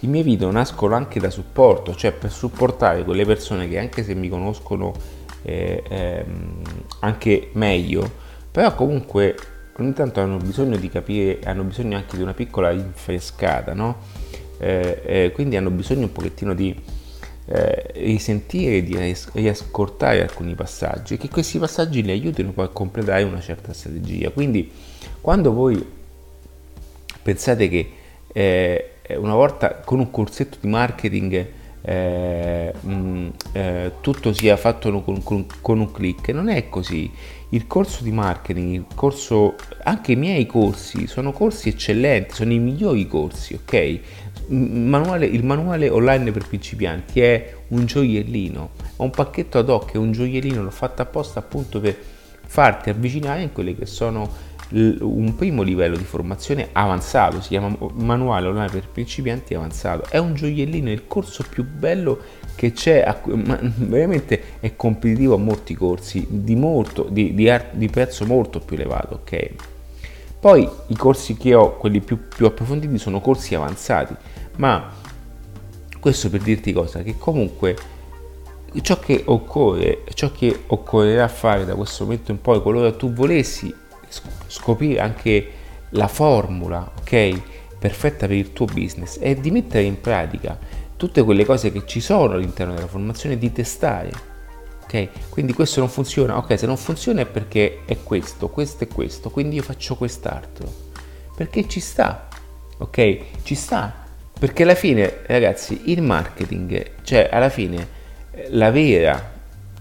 I 0.00 0.08
miei 0.08 0.22
video 0.22 0.50
nascono 0.50 0.94
anche 0.94 1.20
da 1.20 1.30
supporto, 1.30 1.94
cioè 1.94 2.12
per 2.12 2.30
supportare 2.30 3.02
quelle 3.02 3.24
persone 3.24 3.68
che 3.68 3.78
anche 3.78 4.04
se 4.04 4.14
mi 4.14 4.28
conoscono 4.28 4.92
eh, 5.40 5.82
ehm, 5.88 6.62
anche 7.00 7.48
meglio, 7.54 8.10
però 8.50 8.74
comunque 8.74 9.36
ogni 9.78 9.94
tanto 9.94 10.20
hanno 10.20 10.36
bisogno 10.36 10.76
di 10.76 10.90
capire, 10.90 11.40
hanno 11.44 11.62
bisogno 11.62 11.96
anche 11.96 12.18
di 12.18 12.22
una 12.22 12.34
piccola 12.34 12.70
rinfrescata, 12.70 13.72
no? 13.72 14.34
Eh, 14.58 15.02
eh, 15.04 15.32
quindi 15.32 15.56
hanno 15.56 15.70
bisogno 15.70 16.02
un 16.02 16.12
pochettino 16.12 16.54
di 16.54 16.74
eh, 17.46 17.90
risentire, 17.94 18.82
di 18.82 19.14
riascoltare 19.32 20.22
alcuni 20.22 20.54
passaggi 20.54 21.14
e 21.14 21.16
che 21.16 21.28
questi 21.28 21.58
passaggi 21.58 22.02
li 22.02 22.10
aiutino 22.10 22.50
poi 22.52 22.64
a 22.64 22.68
completare 22.68 23.22
una 23.22 23.40
certa 23.40 23.72
strategia. 23.72 24.30
Quindi 24.30 24.70
quando 25.20 25.52
voi 25.52 25.84
pensate 27.22 27.68
che 27.68 27.90
eh, 28.32 28.90
una 29.16 29.34
volta 29.34 29.76
con 29.76 29.98
un 29.98 30.10
corsetto 30.10 30.58
di 30.60 30.68
marketing 30.68 31.46
eh, 31.82 32.72
mh, 32.80 32.90
mm, 32.90 33.28
eh, 33.52 33.92
tutto 34.00 34.32
sia 34.32 34.56
fatto 34.56 34.90
con, 35.02 35.22
con, 35.22 35.46
con, 35.60 35.78
un 35.78 35.92
click, 35.92 36.30
non 36.30 36.48
è 36.48 36.68
così. 36.68 37.08
Il 37.50 37.68
corso 37.68 38.02
di 38.02 38.10
marketing, 38.10 38.74
il 38.74 38.86
corso, 38.92 39.54
anche 39.84 40.12
i 40.12 40.16
miei 40.16 40.46
corsi, 40.46 41.06
sono 41.06 41.30
corsi 41.30 41.68
eccellenti, 41.68 42.34
sono 42.34 42.52
i 42.52 42.58
migliori 42.58 43.06
corsi, 43.06 43.54
ok? 43.54 44.00
Manuale, 44.48 45.26
il 45.26 45.44
manuale 45.44 45.88
online 45.88 46.30
per 46.30 46.46
principianti 46.46 47.20
è 47.20 47.54
un 47.68 47.84
gioiellino, 47.84 48.70
è 48.78 49.02
un 49.02 49.10
pacchetto 49.10 49.58
ad 49.58 49.68
hoc, 49.68 49.92
è 49.92 49.96
un 49.96 50.12
gioiellino, 50.12 50.62
l'ho 50.62 50.70
fatto 50.70 51.02
apposta 51.02 51.40
appunto 51.40 51.80
per 51.80 51.96
farti 52.46 52.90
avvicinare 52.90 53.42
in 53.42 53.52
quelle 53.52 53.74
che 53.74 53.86
sono 53.86 54.54
un 54.70 55.34
primo 55.36 55.62
livello 55.62 55.96
di 55.96 56.04
formazione 56.04 56.68
avanzato, 56.72 57.40
si 57.40 57.48
chiama 57.48 57.76
manuale 57.94 58.48
online 58.48 58.70
per 58.70 58.88
principianti 58.88 59.54
avanzato, 59.54 60.08
è 60.08 60.18
un 60.18 60.34
gioiellino, 60.34 60.88
è 60.88 60.92
il 60.92 61.06
corso 61.06 61.44
più 61.48 61.64
bello 61.64 62.18
che 62.56 62.72
c'è, 62.72 63.20
veramente 63.24 64.42
è 64.60 64.74
competitivo 64.74 65.34
a 65.34 65.38
molti 65.38 65.74
corsi, 65.74 66.26
di, 66.28 66.56
molto, 66.56 67.06
di, 67.08 67.34
di, 67.34 67.52
di 67.72 67.88
prezzo 67.88 68.26
molto 68.26 68.60
più 68.60 68.76
elevato, 68.76 69.20
ok? 69.22 69.50
Poi 70.38 70.68
i 70.88 70.96
corsi 70.96 71.36
che 71.36 71.54
ho, 71.54 71.76
quelli 71.76 72.00
più, 72.00 72.28
più 72.28 72.46
approfonditi, 72.46 72.98
sono 72.98 73.20
corsi 73.20 73.54
avanzati, 73.54 74.14
ma 74.56 74.92
questo 76.00 76.30
per 76.30 76.40
dirti 76.40 76.72
cosa, 76.72 77.02
che 77.02 77.16
comunque 77.18 77.76
ciò 78.80 78.98
che 78.98 79.22
occorre, 79.26 80.04
ciò 80.14 80.30
che 80.32 80.64
occorrerà 80.66 81.28
fare 81.28 81.64
da 81.64 81.74
questo 81.74 82.04
momento 82.04 82.30
in 82.30 82.40
poi, 82.40 82.60
qualora 82.60 82.92
tu 82.92 83.12
volessi 83.12 83.74
scoprire 84.46 85.00
anche 85.00 85.50
la 85.90 86.08
formula, 86.08 86.92
ok? 87.00 87.40
Perfetta 87.78 88.26
per 88.26 88.36
il 88.36 88.52
tuo 88.52 88.66
business 88.66 89.18
e 89.20 89.38
di 89.38 89.50
mettere 89.50 89.84
in 89.84 90.00
pratica 90.00 90.58
tutte 90.96 91.22
quelle 91.22 91.44
cose 91.44 91.70
che 91.70 91.82
ci 91.86 92.00
sono 92.00 92.34
all'interno 92.34 92.74
della 92.74 92.86
formazione 92.86 93.38
di 93.38 93.52
testare. 93.52 94.10
Ok? 94.84 95.28
Quindi 95.28 95.52
questo 95.52 95.80
non 95.80 95.88
funziona. 95.88 96.36
Ok, 96.38 96.58
se 96.58 96.66
non 96.66 96.76
funziona 96.76 97.20
è 97.20 97.26
perché 97.26 97.80
è 97.84 97.98
questo, 98.02 98.48
questo 98.48 98.84
e 98.84 98.88
questo, 98.88 99.30
quindi 99.30 99.56
io 99.56 99.62
faccio 99.62 99.96
quest'altro. 99.96 100.72
Perché 101.34 101.68
ci 101.68 101.80
sta. 101.80 102.28
Ok? 102.78 103.18
Ci 103.42 103.54
sta. 103.54 104.05
Perché 104.38 104.62
alla 104.64 104.74
fine, 104.74 105.20
ragazzi, 105.26 105.82
il 105.86 106.02
marketing, 106.02 106.90
cioè 107.02 107.28
alla 107.32 107.48
fine 107.48 107.94
la 108.50 108.70
vera 108.70 109.34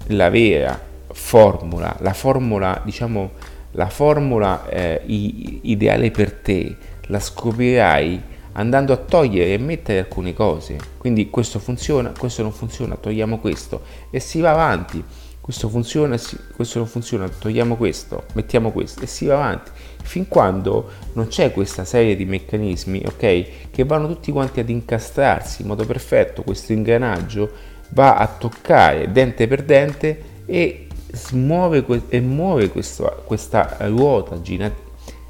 la 0.08 0.30
vera 0.30 0.80
formula, 1.12 1.96
la 2.02 2.14
formula 2.14 2.82
diciamo 2.84 3.32
la 3.72 3.90
formula 3.90 4.68
eh, 4.70 5.02
ideale 5.06 6.12
per 6.12 6.32
te 6.32 6.76
la 7.08 7.20
scoprirai 7.20 8.22
andando 8.54 8.94
a 8.94 8.98
togliere 8.98 9.54
e 9.54 9.58
mettere 9.58 10.00
alcune 10.00 10.34
cose. 10.34 10.78
Quindi 10.98 11.30
questo 11.30 11.60
funziona, 11.60 12.14
questo 12.18 12.42
non 12.42 12.52
funziona, 12.52 12.96
togliamo 12.96 13.40
questo 13.40 13.82
e 14.10 14.20
si 14.20 14.40
va 14.40 14.52
avanti. 14.52 15.04
Questo 15.46 15.70
funziona, 15.70 16.18
questo 16.56 16.80
non 16.80 16.88
funziona, 16.88 17.30
togliamo 17.30 17.76
questo, 17.76 18.24
mettiamo 18.34 18.72
questo 18.72 19.04
e 19.04 19.06
si 19.06 19.28
va 19.28 19.36
avanti 19.36 19.70
fin 20.02 20.28
quando 20.28 20.90
non 21.14 21.28
c'è 21.28 21.52
questa 21.52 21.86
serie 21.86 22.16
di 22.16 22.26
meccanismi, 22.26 23.04
ok, 23.06 23.70
che 23.70 23.84
vanno 23.84 24.08
tutti 24.08 24.32
quanti 24.32 24.60
ad 24.60 24.70
incastrarsi 24.70 25.62
in 25.62 25.68
modo 25.68 25.86
perfetto, 25.86 26.42
questo 26.42 26.74
ingranaggio 26.74 27.52
va 27.90 28.16
a 28.16 28.26
toccare 28.26 29.12
dente 29.12 29.46
per 29.46 29.62
dente 29.62 30.24
e 30.48 30.88
smuove 31.12 31.86
e 32.10 32.20
muove 32.22 32.72
questo, 32.72 33.22
questa 33.26 33.78
ruota 33.82 34.42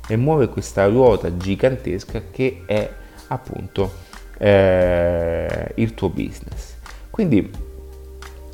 e 0.08 0.16
muove 0.16 0.48
questa 0.48 0.86
ruota 0.86 1.36
gigantesca 1.36 2.22
che 2.32 2.64
è 2.66 2.90
appunto 3.28 3.92
eh, 4.38 5.74
il 5.76 5.94
tuo 5.94 6.08
business. 6.08 6.76
Quindi 7.10 7.74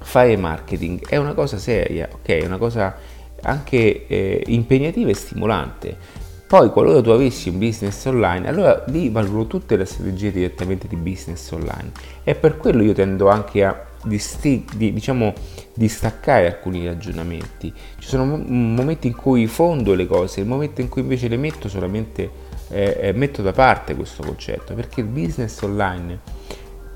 fare 0.01 0.35
marketing 0.37 1.07
è 1.07 1.17
una 1.17 1.33
cosa 1.33 1.57
seria, 1.57 2.09
ok? 2.11 2.27
È 2.27 2.45
una 2.45 2.57
cosa 2.57 2.95
anche 3.43 4.07
eh, 4.07 4.43
impegnativa 4.47 5.09
e 5.09 5.15
stimolante. 5.15 5.97
Poi 6.47 6.69
qualora 6.69 7.01
tu 7.01 7.11
avessi 7.11 7.47
un 7.47 7.59
business 7.59 8.03
online, 8.05 8.47
allora 8.49 8.83
lì 8.87 9.09
valgono 9.09 9.47
tutte 9.47 9.77
le 9.77 9.85
strategie 9.85 10.31
direttamente 10.31 10.87
di 10.87 10.97
business 10.97 11.49
online. 11.51 11.91
E 12.23 12.35
per 12.35 12.57
quello 12.57 12.83
io 12.83 12.93
tendo 12.93 13.29
anche 13.29 13.63
a 13.63 13.85
di, 14.03 14.65
di, 14.75 14.93
diciamo, 14.93 15.33
distaccare 15.73 16.47
alcuni 16.47 16.85
ragionamenti. 16.85 17.71
Ci 17.97 18.07
sono 18.07 18.25
momenti 18.25 19.07
in 19.07 19.15
cui 19.15 19.47
fondo 19.47 19.93
le 19.93 20.07
cose, 20.07 20.41
il 20.41 20.47
momento 20.47 20.81
in 20.81 20.89
cui 20.89 21.01
invece 21.01 21.27
le 21.27 21.37
metto 21.37 21.69
solamente, 21.69 22.29
eh, 22.69 22.97
eh, 23.01 23.11
metto 23.13 23.41
da 23.41 23.51
parte 23.51 23.95
questo 23.95 24.23
concetto, 24.23 24.73
perché 24.73 25.01
il 25.01 25.07
business 25.07 25.61
online 25.61 26.19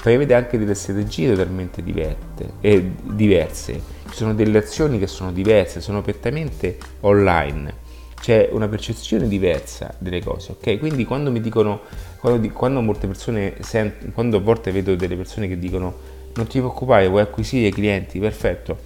prevede 0.05 0.35
anche 0.35 0.59
delle 0.59 0.75
strategie 0.75 1.31
totalmente 1.31 1.81
diverte, 1.81 2.51
eh, 2.61 2.91
diverse. 3.01 3.73
Ci 4.07 4.13
sono 4.13 4.35
delle 4.35 4.59
azioni 4.59 4.99
che 4.99 5.07
sono 5.07 5.31
diverse, 5.31 5.81
sono 5.81 6.03
prettamente 6.03 6.77
online. 6.99 7.73
C'è 8.21 8.49
una 8.51 8.67
percezione 8.67 9.27
diversa 9.27 9.95
delle 9.97 10.21
cose, 10.21 10.51
ok? 10.51 10.77
Quindi 10.77 11.05
quando 11.05 11.31
mi 11.31 11.41
dicono, 11.41 11.81
quando, 12.19 12.47
quando 12.49 12.81
molte 12.81 13.07
persone 13.07 13.55
sentono, 13.61 14.11
quando 14.13 14.37
a 14.37 14.41
volte 14.41 14.69
vedo 14.69 14.95
delle 14.95 15.15
persone 15.15 15.47
che 15.47 15.57
dicono 15.57 15.95
non 16.35 16.45
ti 16.45 16.59
preoccupare, 16.59 17.07
vuoi 17.07 17.23
acquisire 17.23 17.71
clienti, 17.71 18.19
perfetto. 18.19 18.77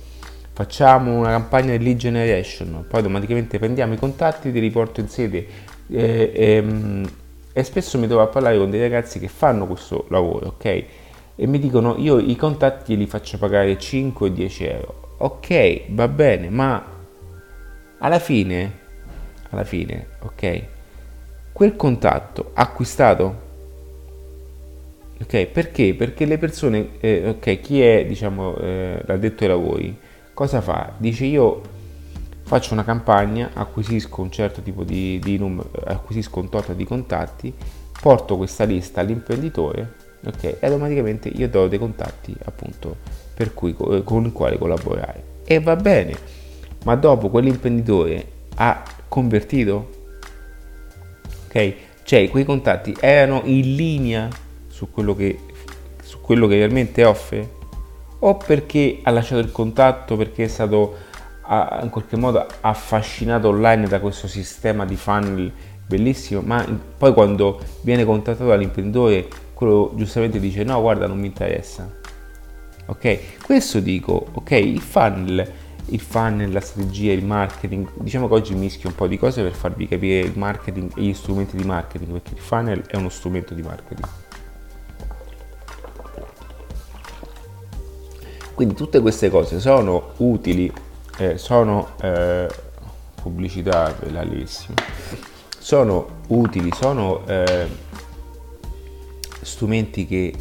Facciamo 0.53 1.17
una 1.17 1.31
campagna 1.31 1.75
di 1.75 1.83
lead 1.83 1.97
generation, 1.97 2.85
poi 2.87 2.99
automaticamente 3.01 3.59
prendiamo 3.59 3.91
i 3.91 3.97
contatti, 3.97 4.53
ti 4.53 4.59
riporto 4.59 5.01
in 5.01 5.09
sede 5.09 5.45
e, 5.89 6.31
e, 6.33 6.51
ehm, 6.53 7.09
e 7.51 7.63
spesso 7.63 7.97
mi 7.97 8.07
trovo 8.07 8.21
a 8.21 8.27
parlare 8.27 8.57
con 8.57 8.69
dei 8.69 8.79
ragazzi 8.79 9.19
che 9.19 9.27
fanno 9.27 9.67
questo 9.67 10.05
lavoro, 10.07 10.47
ok? 10.55 11.07
E 11.41 11.47
mi 11.47 11.57
dicono 11.57 11.95
io 11.97 12.19
i 12.19 12.35
contatti 12.35 12.97
li 12.97 13.05
faccio 13.05 13.37
pagare 13.37 13.77
5 13.77 14.27
o 14.27 14.29
10 14.29 14.63
euro. 14.65 15.15
Ok, 15.19 15.83
va 15.91 16.09
bene, 16.09 16.49
ma 16.49 16.85
alla 17.99 18.19
fine, 18.19 18.79
alla 19.49 19.63
fine, 19.63 20.07
ok, 20.19 20.63
quel 21.53 21.77
contatto 21.77 22.51
acquistato 22.53 23.47
Ok, 25.21 25.45
perché? 25.47 25.95
Perché 25.95 26.25
le 26.25 26.37
persone, 26.37 26.91
eh, 27.01 27.29
ok, 27.29 27.59
chi 27.59 27.81
è, 27.81 28.05
diciamo, 28.05 28.55
eh, 28.57 29.01
l'addetto 29.05 29.43
ai 29.43 29.49
lavori, 29.49 29.97
cosa 30.33 30.61
fa? 30.61 30.93
Dice 30.97 31.25
io 31.25 31.61
faccio 32.43 32.73
una 32.73 32.85
campagna, 32.85 33.51
acquisisco 33.53 34.21
un 34.21 34.31
certo 34.31 34.61
tipo 34.61 34.85
di, 34.85 35.19
di 35.21 35.37
numero, 35.37 35.69
acquisisco 35.85 36.39
un 36.39 36.49
tot 36.49 36.73
di 36.73 36.85
contatti, 36.85 37.53
porto 38.01 38.37
questa 38.37 38.63
lista 38.63 39.01
all'imprenditore, 39.01 40.08
ok, 40.25 40.43
e 40.43 40.57
automaticamente 40.61 41.29
io 41.29 41.47
do 41.49 41.67
dei 41.67 41.79
contatti, 41.79 42.35
appunto, 42.45 42.97
per 43.33 43.53
cui, 43.53 43.73
con 43.75 44.25
i 44.25 44.31
quali 44.31 44.57
collaborare. 44.57 45.23
E 45.45 45.59
va 45.59 45.75
bene, 45.75 46.15
ma 46.83 46.95
dopo 46.95 47.29
quell'imprenditore 47.29 48.25
ha 48.55 48.83
convertito? 49.07 49.97
Ok, 51.47 51.73
cioè 52.03 52.29
quei 52.29 52.45
contatti 52.45 52.95
erano 52.99 53.41
in 53.45 53.75
linea 53.75 54.27
su 54.67 54.91
quello 54.91 55.15
che, 55.15 55.39
su 56.03 56.21
quello 56.21 56.47
che 56.47 56.55
realmente 56.55 57.03
offre? 57.03 57.57
O 58.19 58.35
perché 58.35 58.99
ha 59.03 59.11
lasciato 59.11 59.41
il 59.41 59.51
contatto, 59.51 60.17
perché 60.17 60.43
è 60.43 60.47
stato 60.47 61.07
in 61.81 61.89
qualche 61.89 62.15
modo 62.15 62.45
affascinato 62.61 63.47
online 63.47 63.87
da 63.87 63.99
questo 63.99 64.27
sistema 64.27 64.85
di 64.85 64.95
funnel 64.95 65.51
bellissimo, 65.87 66.41
ma 66.41 66.63
poi 66.95 67.11
quando 67.13 67.59
viene 67.81 68.05
contattato 68.05 68.49
dall'imprenditore, 68.49 69.27
quello 69.59 69.91
giustamente 69.95 70.39
dice 70.39 70.63
no, 70.63 70.79
guarda, 70.79 71.05
non 71.05 71.19
mi 71.19 71.27
interessa. 71.27 71.85
Ok? 72.85 73.43
Questo 73.43 73.81
dico, 73.81 74.27
ok, 74.31 74.51
il 74.51 74.79
funnel 74.79 75.51
il 75.87 75.99
funnel, 75.99 76.51
la 76.51 76.61
strategia, 76.61 77.11
il 77.11 77.25
marketing. 77.25 77.89
Diciamo 77.95 78.29
che 78.29 78.35
oggi 78.35 78.55
mischio 78.55 78.87
un 78.87 78.95
po' 78.95 79.07
di 79.07 79.17
cose 79.17 79.41
per 79.41 79.51
farvi 79.51 79.85
capire 79.85 80.25
il 80.25 80.37
marketing 80.37 80.91
e 80.95 81.01
gli 81.01 81.13
strumenti 81.13 81.57
di 81.57 81.63
marketing, 81.65 82.11
perché 82.11 82.35
il 82.35 82.39
funnel 82.39 82.85
è 82.85 82.95
uno 82.95 83.09
strumento 83.09 83.53
di 83.53 83.61
marketing. 83.61 84.07
Quindi 88.53 88.75
tutte 88.75 89.01
queste 89.01 89.29
cose 89.29 89.59
sono 89.59 90.11
utili, 90.17 90.71
eh, 91.17 91.37
sono 91.37 91.89
eh, 92.01 92.47
pubblicità 93.21 93.93
bellissima, 93.99 94.75
sono 95.57 96.21
utili, 96.27 96.71
sono 96.73 97.25
eh, 97.25 97.67
strumenti 99.41 100.05
che, 100.05 100.33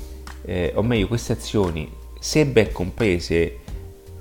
eh, 0.43 0.73
o 0.75 0.83
meglio 0.83 1.09
queste 1.09 1.33
azioni, 1.33 1.91
se 2.19 2.47
ben 2.47 2.73
comprese, 2.73 3.59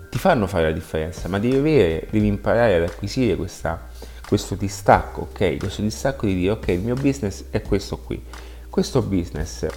ti 0.09 0.17
fanno 0.17 0.47
fare 0.47 0.65
la 0.65 0.71
differenza, 0.71 1.27
ma 1.27 1.39
devi, 1.39 1.55
avere, 1.55 2.07
devi 2.09 2.27
imparare 2.27 2.75
ad 2.75 2.83
acquisire 2.83 3.35
questa, 3.35 3.89
questo 4.27 4.55
distacco, 4.55 5.27
ok? 5.31 5.57
Questo 5.57 5.81
distacco 5.81 6.25
di 6.25 6.35
dire 6.35 6.51
ok, 6.51 6.67
il 6.69 6.79
mio 6.79 6.95
business 6.95 7.45
è 7.49 7.61
questo 7.61 7.97
qui. 7.97 8.21
Questo 8.69 9.01
business 9.01 9.67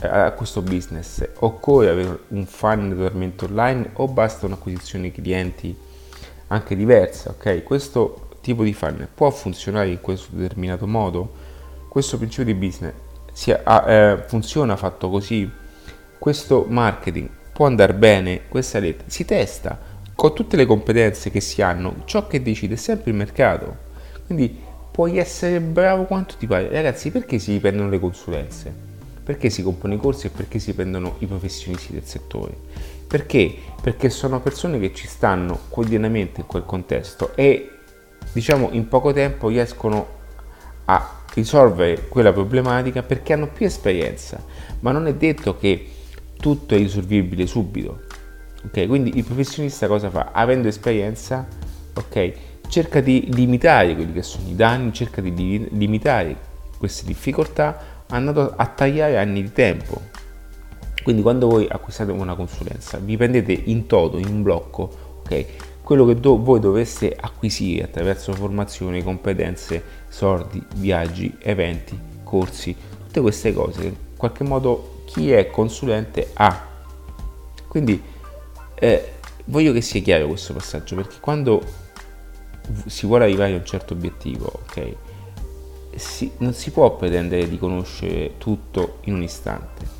a 0.00 0.30
questo 0.30 0.62
business 0.62 1.28
occorre 1.38 1.88
avere 1.88 2.20
un 2.28 2.46
funnel 2.46 2.96
totalmente 2.96 3.44
online 3.46 3.90
o 3.94 4.06
basta 4.06 4.46
un'acquisizione 4.46 5.10
clienti 5.10 5.76
anche 6.48 6.76
diversa 6.76 7.30
ok 7.30 7.64
questo 7.64 8.28
tipo 8.40 8.62
di 8.62 8.72
funnel 8.72 9.08
può 9.12 9.28
funzionare 9.30 9.88
in 9.88 10.00
questo 10.00 10.28
determinato 10.36 10.86
modo 10.86 11.46
questo 11.88 12.16
principio 12.16 12.44
di 12.44 12.54
business 12.54 12.92
sia, 13.38 13.60
ah, 13.62 13.88
eh, 13.88 14.24
funziona 14.26 14.74
fatto 14.74 15.08
così 15.08 15.48
questo 16.18 16.66
marketing 16.68 17.28
può 17.52 17.66
andare 17.66 17.94
bene, 17.94 18.48
questa 18.48 18.80
rete 18.80 19.04
si 19.06 19.24
testa 19.24 19.78
con 20.12 20.34
tutte 20.34 20.56
le 20.56 20.66
competenze 20.66 21.30
che 21.30 21.38
si 21.38 21.62
hanno, 21.62 22.02
ciò 22.04 22.26
che 22.26 22.42
decide 22.42 22.74
è 22.74 22.76
sempre 22.76 23.12
il 23.12 23.16
mercato. 23.16 23.76
Quindi 24.26 24.58
puoi 24.90 25.18
essere 25.18 25.60
bravo 25.60 26.02
quanto 26.06 26.34
ti 26.36 26.48
pare. 26.48 26.68
Ragazzi, 26.68 27.12
perché 27.12 27.38
si 27.38 27.56
prendono 27.60 27.88
le 27.88 28.00
consulenze? 28.00 28.74
Perché 29.22 29.50
si 29.50 29.62
comprano 29.62 29.94
i 29.94 29.98
corsi 29.98 30.26
e 30.26 30.30
perché 30.30 30.58
si 30.58 30.74
prendono 30.74 31.14
i 31.20 31.26
professionisti 31.26 31.92
del 31.92 32.04
settore? 32.04 32.54
Perché? 33.06 33.54
Perché 33.80 34.10
sono 34.10 34.40
persone 34.40 34.80
che 34.80 34.92
ci 34.92 35.06
stanno 35.06 35.60
quotidianamente 35.68 36.40
in 36.40 36.46
quel 36.48 36.64
contesto 36.64 37.36
e 37.36 37.70
diciamo 38.32 38.70
in 38.72 38.88
poco 38.88 39.12
tempo 39.12 39.46
riescono 39.46 40.06
a 40.86 41.17
risolvere 41.34 42.08
quella 42.08 42.32
problematica 42.32 43.02
perché 43.02 43.32
hanno 43.32 43.48
più 43.48 43.66
esperienza, 43.66 44.42
ma 44.80 44.92
non 44.92 45.06
è 45.06 45.14
detto 45.14 45.56
che 45.56 45.88
tutto 46.36 46.74
è 46.74 46.78
risolvibile 46.78 47.46
subito. 47.46 48.02
Ok, 48.64 48.86
quindi 48.86 49.16
il 49.16 49.24
professionista 49.24 49.86
cosa 49.86 50.10
fa? 50.10 50.30
Avendo 50.32 50.68
esperienza, 50.68 51.46
ok, 51.94 52.32
cerca 52.68 53.00
di 53.00 53.28
limitare 53.32 53.94
quelli 53.94 54.12
che 54.12 54.22
sono 54.22 54.48
i 54.48 54.56
danni, 54.56 54.92
cerca 54.92 55.20
di 55.20 55.68
limitare 55.70 56.36
queste 56.76 57.06
difficoltà 57.06 58.04
andando 58.08 58.52
a 58.56 58.66
tagliare 58.66 59.18
anni 59.18 59.42
di 59.42 59.52
tempo. 59.52 60.00
Quindi 61.02 61.22
quando 61.22 61.48
voi 61.48 61.66
acquistate 61.68 62.12
una 62.12 62.34
consulenza, 62.34 62.98
vi 62.98 63.16
prendete 63.16 63.52
in 63.52 63.86
toto, 63.86 64.18
in 64.18 64.42
blocco, 64.42 64.90
ok, 65.20 65.46
quello 65.88 66.04
che 66.04 66.16
do, 66.16 66.36
voi 66.36 66.60
dovreste 66.60 67.16
acquisire 67.18 67.84
attraverso 67.84 68.34
formazione, 68.34 69.02
competenze, 69.02 69.82
sordi, 70.10 70.62
viaggi, 70.74 71.34
eventi, 71.38 71.98
corsi, 72.22 72.76
tutte 73.06 73.22
queste 73.22 73.54
cose 73.54 73.80
che 73.80 73.86
in 73.86 73.94
qualche 74.14 74.44
modo 74.44 75.00
chi 75.06 75.32
è 75.32 75.48
consulente 75.48 76.28
ha. 76.34 76.68
Quindi 77.66 78.02
eh, 78.74 79.12
voglio 79.46 79.72
che 79.72 79.80
sia 79.80 80.02
chiaro 80.02 80.26
questo 80.26 80.52
passaggio 80.52 80.94
perché 80.94 81.16
quando 81.20 81.62
si 82.84 83.06
vuole 83.06 83.24
arrivare 83.24 83.54
a 83.54 83.56
un 83.56 83.64
certo 83.64 83.94
obiettivo, 83.94 84.44
ok, 84.44 84.94
si, 85.96 86.32
non 86.40 86.52
si 86.52 86.70
può 86.70 86.96
pretendere 86.96 87.48
di 87.48 87.56
conoscere 87.56 88.34
tutto 88.36 88.98
in 89.04 89.14
un 89.14 89.22
istante. 89.22 89.97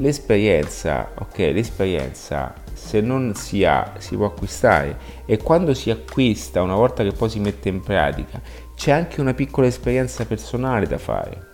L'esperienza, 0.00 1.10
ok, 1.14 1.36
l'esperienza 1.52 2.54
se 2.72 3.02
non 3.02 3.34
si 3.34 3.66
ha 3.66 3.92
si 3.98 4.16
può 4.16 4.26
acquistare. 4.26 4.96
E 5.26 5.36
quando 5.36 5.74
si 5.74 5.90
acquista 5.90 6.62
una 6.62 6.74
volta 6.74 7.02
che 7.02 7.12
poi 7.12 7.28
si 7.28 7.38
mette 7.38 7.68
in 7.68 7.82
pratica 7.82 8.40
c'è 8.74 8.92
anche 8.92 9.20
una 9.20 9.34
piccola 9.34 9.66
esperienza 9.66 10.24
personale 10.24 10.86
da 10.86 10.96
fare 10.96 11.48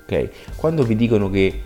ok? 0.00 0.56
Quando 0.56 0.84
vi 0.84 0.96
dicono 0.96 1.28
che 1.28 1.62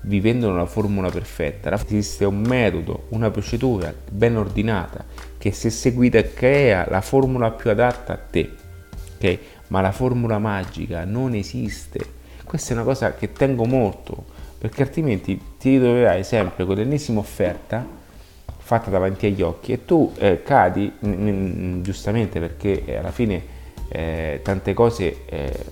vi 0.00 0.18
vendono 0.18 0.56
la 0.56 0.66
formula 0.66 1.10
perfetta 1.10 1.72
esiste 1.72 2.24
un 2.24 2.40
metodo 2.40 3.06
una 3.10 3.30
procedura 3.30 3.94
ben 4.10 4.36
ordinata 4.36 5.04
che 5.38 5.52
se 5.52 5.70
seguita 5.70 6.22
crea 6.24 6.86
la 6.88 7.00
formula 7.00 7.52
più 7.52 7.70
adatta 7.70 8.14
a 8.14 8.16
te 8.16 8.52
ok? 9.16 9.38
Ma 9.68 9.80
la 9.80 9.92
formula 9.92 10.38
magica 10.38 11.04
non 11.04 11.34
esiste. 11.34 12.14
Questa 12.44 12.70
è 12.70 12.74
una 12.74 12.84
cosa 12.84 13.14
che 13.14 13.32
tengo 13.32 13.64
molto 13.64 14.34
perché 14.58 14.82
altrimenti 14.82 15.40
ti 15.58 15.70
ritroverai 15.70 16.24
sempre 16.24 16.64
con 16.64 16.76
l'ennesima 16.76 17.20
offerta 17.20 18.04
fatta 18.66 18.90
davanti 18.90 19.26
agli 19.26 19.42
occhi 19.42 19.72
e 19.72 19.84
tu 19.84 20.12
eh, 20.18 20.42
cadi 20.42 20.90
mh, 20.98 21.08
mh, 21.08 21.82
giustamente 21.82 22.40
perché 22.40 22.84
eh, 22.84 22.96
alla 22.96 23.12
fine 23.12 23.54
eh, 23.88 24.40
tante 24.42 24.74
cose 24.74 25.24
eh, 25.26 25.64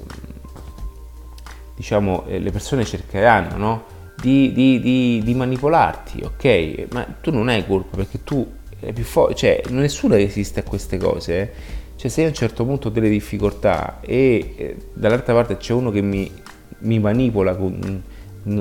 diciamo 1.74 2.24
eh, 2.26 2.38
le 2.38 2.50
persone 2.52 2.84
cercheranno 2.84 3.56
no? 3.56 3.84
di, 4.20 4.52
di, 4.52 4.80
di, 4.80 5.20
di, 5.24 5.34
manipolarti 5.34 6.22
ok 6.22 6.86
ma 6.92 7.04
tu 7.20 7.32
non 7.32 7.48
hai 7.48 7.66
colpa 7.66 7.96
perché 7.96 8.22
tu 8.22 8.48
è 8.78 8.92
più 8.92 9.02
forte 9.02 9.34
cioè 9.34 9.62
nessuno 9.70 10.14
resiste 10.14 10.60
a 10.60 10.62
queste 10.62 10.96
cose 10.96 11.40
eh. 11.40 11.50
cioè 11.96 12.08
se 12.08 12.22
a 12.22 12.28
un 12.28 12.34
certo 12.34 12.64
punto 12.64 12.88
ho 12.88 12.90
delle 12.92 13.08
difficoltà 13.08 13.98
e 14.02 14.76
dall'altra 14.92 15.34
parte 15.34 15.56
c'è 15.56 15.72
uno 15.72 15.90
che 15.90 16.00
mi, 16.00 16.30
mi 16.78 17.00
manipola 17.00 17.56
con, 17.56 18.02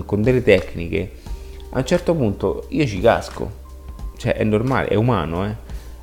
con 0.05 0.21
delle 0.21 0.41
tecniche 0.41 1.11
a 1.75 1.79
un 1.79 1.85
certo 1.85 2.13
punto 2.13 2.65
io 2.69 2.85
ci 2.85 2.99
casco. 2.99 3.61
Cioè 4.15 4.35
è 4.35 4.43
normale, 4.43 4.87
è 4.89 4.95
umano, 4.95 5.45
eh? 5.45 5.55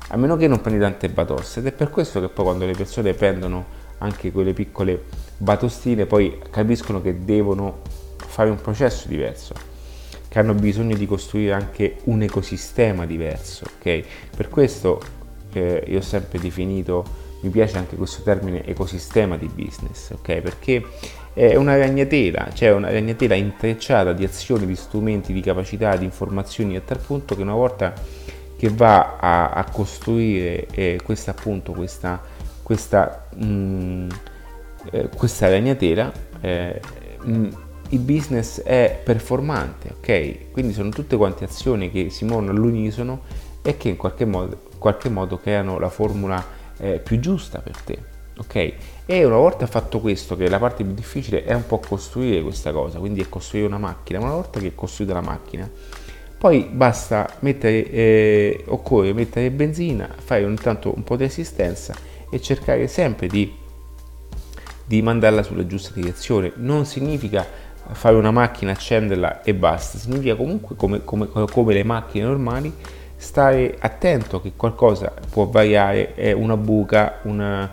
a 0.09 0.17
meno 0.17 0.35
che 0.35 0.47
non 0.47 0.59
prendi 0.59 0.81
tante 0.81 1.09
batoste 1.09 1.59
ed 1.59 1.67
è 1.67 1.71
per 1.71 1.89
questo 1.89 2.19
che 2.19 2.27
poi 2.27 2.43
quando 2.43 2.65
le 2.65 2.73
persone 2.73 3.13
prendono 3.13 3.79
anche 3.99 4.31
quelle 4.31 4.51
piccole 4.51 5.01
batostine 5.37 6.05
poi 6.05 6.37
capiscono 6.49 7.01
che 7.01 7.23
devono 7.23 7.81
fare 8.17 8.49
un 8.49 8.59
processo 8.59 9.07
diverso 9.07 9.53
che 10.27 10.39
hanno 10.39 10.53
bisogno 10.53 10.95
di 10.97 11.05
costruire 11.05 11.53
anche 11.53 11.97
un 12.05 12.21
ecosistema 12.21 13.05
diverso 13.05 13.65
ok? 13.77 14.03
Per 14.35 14.49
questo 14.49 14.99
eh, 15.53 15.83
io 15.87 15.99
ho 15.99 16.01
sempre 16.01 16.39
definito 16.39 17.19
mi 17.41 17.49
piace 17.49 17.77
anche 17.77 17.95
questo 17.95 18.21
termine 18.21 18.65
ecosistema 18.65 19.37
di 19.37 19.47
business 19.47 20.11
ok? 20.11 20.41
Perché 20.41 20.85
è 21.33 21.55
una 21.55 21.77
ragnatela, 21.77 22.49
cioè 22.53 22.71
una 22.71 22.91
ragnatela 22.91 23.35
intrecciata 23.35 24.13
di 24.13 24.23
azioni, 24.23 24.65
di 24.65 24.75
strumenti, 24.75 25.31
di 25.31 25.41
capacità, 25.41 25.95
di 25.95 26.05
informazioni 26.05 26.75
a 26.75 26.81
tal 26.81 26.99
punto 26.99 27.35
che 27.35 27.41
una 27.41 27.53
volta 27.53 27.93
che 28.57 28.69
va 28.69 29.17
a, 29.19 29.49
a 29.49 29.63
costruire 29.71 30.67
eh, 30.71 30.99
questa 31.03 31.31
appunto 31.31 31.71
questa, 31.71 32.21
questa, 32.61 33.27
mh, 33.33 33.45
mm, 33.45 34.09
eh, 34.91 35.09
questa 35.15 35.49
ragnatela 35.49 36.11
eh, 36.41 36.79
mh, 37.23 37.31
mm, 37.31 37.49
il 37.89 37.99
business 37.99 38.61
è 38.61 39.01
performante 39.03 39.95
ok 39.97 40.51
quindi 40.51 40.73
sono 40.73 40.89
tutte 40.89 41.17
quante 41.17 41.43
azioni 41.43 41.89
che 41.89 42.11
si 42.11 42.23
muovono 42.23 42.51
all'unisono 42.51 43.21
e 43.63 43.77
che 43.77 43.89
in 43.89 43.97
qualche 43.97 44.25
modo, 44.25 44.61
qualche 44.77 45.09
modo 45.09 45.37
creano 45.37 45.79
la 45.79 45.89
formula 45.89 46.45
eh, 46.77 46.99
più 46.99 47.19
giusta 47.19 47.59
per 47.59 47.77
te 47.77 47.97
ok? 48.37 48.73
E 49.11 49.25
una 49.25 49.35
volta 49.35 49.67
fatto 49.67 49.99
questo, 49.99 50.37
che 50.37 50.47
la 50.47 50.57
parte 50.57 50.85
più 50.85 50.93
difficile 50.93 51.43
è 51.43 51.53
un 51.53 51.65
po' 51.65 51.79
costruire 51.79 52.41
questa 52.41 52.71
cosa, 52.71 52.97
quindi 52.97 53.19
è 53.19 53.27
costruire 53.27 53.67
una 53.67 53.77
macchina, 53.77 54.19
ma 54.19 54.27
una 54.27 54.35
volta 54.35 54.61
che 54.61 54.67
è 54.67 54.73
costruita 54.73 55.11
la 55.11 55.19
macchina, 55.19 55.69
poi 56.37 56.69
basta 56.71 57.29
mettere, 57.39 57.89
eh, 57.91 58.63
occorre 58.67 59.11
mettere 59.11 59.51
benzina, 59.51 60.07
fare 60.17 60.45
ogni 60.45 60.55
tanto 60.55 60.93
un 60.95 61.03
po' 61.03 61.17
di 61.17 61.25
assistenza 61.25 61.93
e 62.29 62.39
cercare 62.39 62.87
sempre 62.87 63.27
di, 63.27 63.53
di 64.85 65.01
mandarla 65.01 65.43
sulla 65.43 65.67
giusta 65.67 65.91
direzione. 65.93 66.53
Non 66.55 66.85
significa 66.85 67.45
fare 67.91 68.15
una 68.15 68.31
macchina, 68.31 68.71
accenderla 68.71 69.41
e 69.41 69.53
basta, 69.53 69.97
significa 69.97 70.35
comunque 70.35 70.77
come, 70.77 71.03
come, 71.03 71.27
come 71.27 71.73
le 71.73 71.83
macchine 71.83 72.23
normali 72.23 72.73
stare 73.17 73.75
attento 73.77 74.39
che 74.39 74.53
qualcosa 74.55 75.13
può 75.29 75.47
variare, 75.47 76.33
una 76.33 76.55
buca, 76.55 77.19
una, 77.23 77.69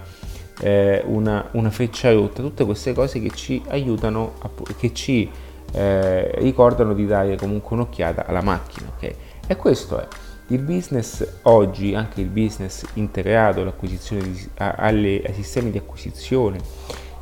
eh, 0.61 1.03
una, 1.07 1.49
una, 1.53 1.71
freccia 1.71 2.12
rotta, 2.12 2.42
tutte 2.42 2.64
queste 2.64 2.92
cose 2.92 3.21
che 3.21 3.31
ci 3.31 3.62
aiutano, 3.68 4.35
a, 4.40 4.51
che 4.77 4.92
ci 4.92 5.31
eh, 5.73 6.31
ricordano 6.38 6.94
di 6.94 7.07
dare 7.07 7.37
comunque 7.37 7.77
un'occhiata 7.77 8.27
alla 8.27 8.42
macchina. 8.42 8.90
Okay? 8.97 9.14
E 9.47 9.57
questo 9.57 10.01
è. 10.01 10.07
Il 10.49 10.61
business 10.61 11.40
oggi, 11.42 11.94
anche 11.94 12.23
il 12.23 12.29
business 12.29 12.85
integrato 12.94 13.75
di, 13.81 14.49
a, 14.57 14.71
alle, 14.79 15.23
ai 15.27 15.35
sistemi 15.35 15.71
di 15.71 15.79
acquisizione, 15.79 16.59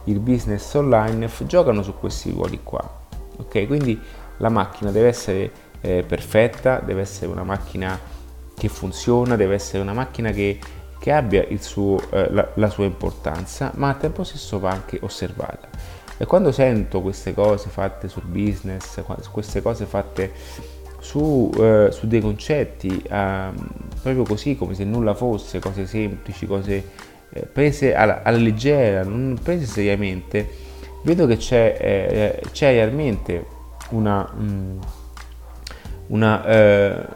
il 0.04 0.20
business 0.20 0.72
online, 0.74 1.28
giocano 1.46 1.82
su 1.82 1.94
questi 1.98 2.30
ruoli 2.30 2.60
qua. 2.62 3.04
Ok, 3.38 3.66
quindi 3.66 4.00
la 4.38 4.48
macchina 4.48 4.90
deve 4.90 5.08
essere 5.08 5.50
eh, 5.80 6.04
perfetta, 6.06 6.78
deve 6.78 7.00
essere 7.00 7.30
una 7.30 7.42
macchina 7.42 7.98
che 8.56 8.68
funziona, 8.68 9.36
deve 9.36 9.54
essere 9.54 9.82
una 9.82 9.92
macchina 9.92 10.30
che 10.30 10.58
che 10.98 11.12
abbia 11.12 11.46
suo, 11.60 12.00
eh, 12.10 12.30
la, 12.30 12.48
la, 12.54 12.70
sua 12.70 12.84
importanza, 12.84 13.72
ma 13.76 13.88
al 13.88 13.98
tempo 13.98 14.24
stesso 14.24 14.58
va 14.58 14.70
anche 14.70 14.98
osservata. 15.02 15.68
E 16.16 16.24
quando 16.24 16.50
sento 16.50 17.02
queste 17.02 17.34
cose 17.34 17.68
fatte 17.68 18.08
sul 18.08 18.24
business, 18.24 19.02
queste 19.30 19.60
cose 19.60 19.84
fatte 19.84 20.32
su, 20.98 21.50
eh, 21.58 21.88
su 21.92 22.06
dei 22.06 22.20
concetti, 22.20 23.02
eh, 23.02 23.50
proprio 24.02 24.24
così, 24.24 24.56
come 24.56 24.74
se 24.74 24.84
nulla 24.84 25.14
fosse, 25.14 25.58
cose 25.58 25.86
semplici, 25.86 26.46
cose 26.46 26.84
eh, 27.30 27.42
prese 27.42 27.94
alla, 27.94 28.22
alla, 28.22 28.38
leggera, 28.38 29.04
non 29.04 29.38
prese 29.42 29.66
seriamente, 29.66 30.48
vedo 31.02 31.26
che 31.26 31.36
c'è, 31.36 31.76
eh, 31.78 32.42
c'è 32.50 32.72
realmente 32.72 33.46
una, 33.90 34.28
mm, 34.34 34.78
una 36.08 36.44
eh, 36.46 37.06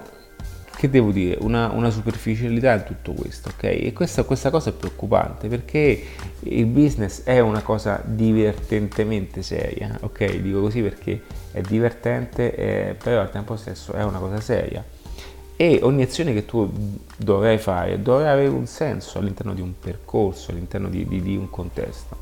che 0.81 0.89
devo 0.89 1.11
dire, 1.11 1.37
una, 1.43 1.71
una, 1.73 1.91
superficialità 1.91 2.73
in 2.73 2.85
tutto 2.85 3.13
questo, 3.13 3.51
ok? 3.51 3.65
E 3.65 3.93
questa, 3.93 4.23
questa, 4.23 4.49
cosa 4.49 4.71
è 4.71 4.73
preoccupante 4.73 5.47
perché 5.49 6.03
il 6.45 6.65
business 6.65 7.23
è 7.25 7.39
una 7.39 7.61
cosa 7.61 8.01
divertentemente 8.03 9.43
seria, 9.43 9.99
ok? 10.01 10.37
Dico 10.37 10.63
così 10.63 10.81
perché 10.81 11.21
è 11.53 11.61
divertente, 11.61 12.55
eh, 12.55 12.95
però 12.95 13.21
al 13.21 13.31
tempo 13.31 13.57
stesso 13.57 13.93
è 13.93 14.03
una 14.03 14.19
cosa 14.21 14.41
seria. 14.41 14.83
E 15.55 15.81
ogni 15.83 16.01
azione 16.01 16.33
che 16.33 16.47
tu 16.47 16.73
dovrai 17.15 17.59
fare 17.59 18.01
dovrà 18.01 18.33
avere 18.33 18.49
un 18.49 18.65
senso 18.65 19.19
all'interno 19.19 19.53
di 19.53 19.61
un 19.61 19.75
percorso, 19.79 20.51
all'interno 20.51 20.89
di, 20.89 21.07
di, 21.07 21.21
di 21.21 21.37
un 21.37 21.51
contesto. 21.51 22.17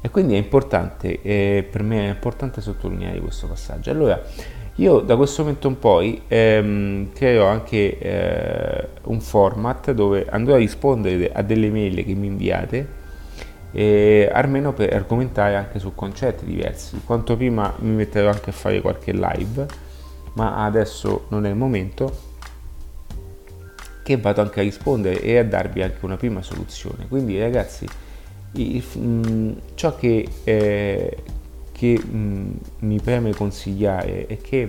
E 0.00 0.10
quindi 0.10 0.34
è 0.34 0.38
importante, 0.38 1.22
eh, 1.22 1.64
per 1.70 1.84
me 1.84 2.06
è 2.06 2.08
importante 2.08 2.60
sottolineare 2.60 3.20
questo 3.20 3.46
passaggio. 3.46 3.92
Allora, 3.92 4.20
Io 4.76 5.00
da 5.00 5.16
questo 5.16 5.42
momento 5.42 5.68
in 5.68 5.78
poi 5.78 6.22
ehm, 6.26 7.12
creerò 7.12 7.46
anche 7.46 7.96
eh, 7.98 8.88
un 9.04 9.20
format 9.20 9.92
dove 9.92 10.26
andrò 10.28 10.54
a 10.54 10.58
rispondere 10.58 11.30
a 11.32 11.42
delle 11.42 11.70
mail 11.70 12.04
che 12.04 12.14
mi 12.14 12.26
inviate 12.26 13.02
e 13.70 14.28
almeno 14.32 14.72
per 14.72 14.92
argomentare 14.92 15.54
anche 15.54 15.78
su 15.78 15.94
concetti 15.94 16.44
diversi. 16.44 17.00
Quanto 17.04 17.36
prima 17.36 17.72
mi 17.80 17.90
metterò 17.90 18.30
anche 18.30 18.50
a 18.50 18.52
fare 18.52 18.80
qualche 18.80 19.12
live, 19.12 19.66
ma 20.34 20.64
adesso 20.64 21.26
non 21.28 21.46
è 21.46 21.50
il 21.50 21.56
momento 21.56 22.32
che 24.02 24.16
vado 24.16 24.42
anche 24.42 24.60
a 24.60 24.62
rispondere 24.62 25.20
e 25.20 25.38
a 25.38 25.44
darvi 25.44 25.82
anche 25.82 26.04
una 26.04 26.16
prima 26.16 26.42
soluzione. 26.42 27.06
Quindi 27.08 27.38
ragazzi, 27.38 27.86
il, 28.52 28.84
mh, 28.92 29.00
mm, 29.00 29.52
ciò 29.74 29.96
che, 29.96 30.28
eh, 30.44 31.16
che 31.84 32.00
mh, 32.02 32.16
mm, 32.16 32.52
mi 32.80 33.00
preme 33.00 33.34
consigliare 33.34 34.26
è 34.26 34.38
che 34.38 34.66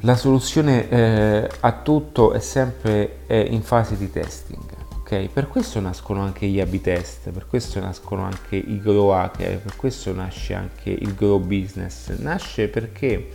la 0.00 0.16
soluzione 0.16 0.88
eh, 0.88 1.50
a 1.60 1.72
tutto 1.72 2.32
è 2.32 2.38
sempre 2.38 3.18
eh, 3.26 3.40
in 3.40 3.62
fase 3.62 3.96
di 3.96 4.10
testing. 4.10 4.64
Okay? 5.00 5.28
Per 5.28 5.48
questo 5.48 5.80
nascono 5.80 6.22
anche 6.22 6.46
gli 6.46 6.60
A-B 6.60 6.80
test, 6.80 7.30
per 7.30 7.46
questo 7.46 7.80
nascono 7.80 8.22
anche 8.22 8.56
i 8.56 8.80
grow 8.80 9.10
hacker, 9.10 9.58
per 9.58 9.76
questo 9.76 10.12
nasce 10.14 10.54
anche 10.54 10.90
il 10.90 11.14
grow 11.14 11.38
business. 11.38 12.16
Nasce 12.18 12.68
perché, 12.68 13.28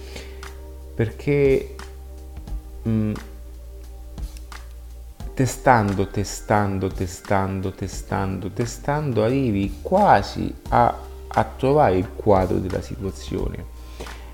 perché 0.96 1.76
mh, 2.84 2.90
mm, 2.90 3.14
testando, 5.34 6.08
testando, 6.08 6.88
testando, 6.88 7.72
testando, 7.72 8.50
testando, 8.50 9.24
arrivi 9.24 9.80
quasi 9.82 10.54
a, 10.70 11.10
a 11.34 11.44
trovare 11.44 11.98
il 11.98 12.10
quadro 12.16 12.58
della 12.58 12.82
situazione. 12.82 13.66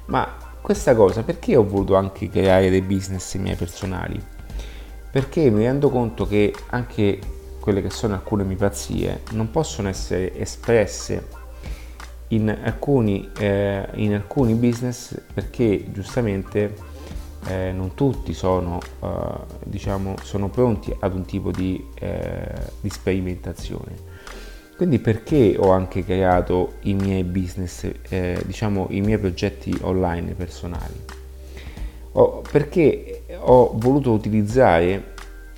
Ma 0.06 0.28
questa 0.62 0.96
cosa 0.96 1.24
perché 1.24 1.56
ho 1.56 1.66
voluto 1.66 1.96
anche 1.96 2.30
creare 2.30 2.70
dei 2.70 2.82
business 2.82 3.36
miei 3.36 3.56
personali? 3.56 4.22
Perché 5.10 5.50
mi 5.50 5.64
rendo 5.64 5.90
conto 5.90 6.28
che 6.28 6.54
anche 6.68 7.20
quelle 7.60 7.82
che 7.82 7.90
sono 7.90 8.14
alcune 8.14 8.44
mie 8.44 8.56
pazzie 8.56 9.24
non 9.32 9.52
possono 9.52 9.90
essere 9.90 10.38
espresse 10.38 11.28
in 12.30 12.50
alcuni, 12.50 13.30
eh, 13.38 13.88
in 13.96 14.14
alcuni 14.14 14.54
business 14.54 15.20
perché 15.34 15.92
giustamente 15.92 16.74
eh, 17.48 17.72
non 17.72 17.94
tutti 17.94 18.34
sono, 18.34 18.80
eh, 19.02 19.08
diciamo, 19.64 20.16
sono, 20.22 20.50
pronti 20.50 20.96
ad 21.00 21.14
un 21.14 21.26
tipo 21.26 21.52
di, 21.52 21.86
eh, 22.00 22.54
di, 22.82 22.90
sperimentazione. 22.90 24.07
Quindi 24.78 25.00
perché 25.00 25.56
ho 25.58 25.72
anche 25.72 26.06
creato 26.06 26.74
i 26.82 26.94
miei 26.94 27.24
business, 27.24 27.90
eh, 28.10 28.44
diciamo 28.46 28.86
i 28.92 29.02
miei 29.02 29.18
progetti 29.18 29.76
online 29.82 30.36
personali? 30.36 30.94
Oh, 32.12 32.44
perché 32.52 33.24
ho 33.40 33.72
voluto 33.74 34.12
utilizzare 34.12 35.14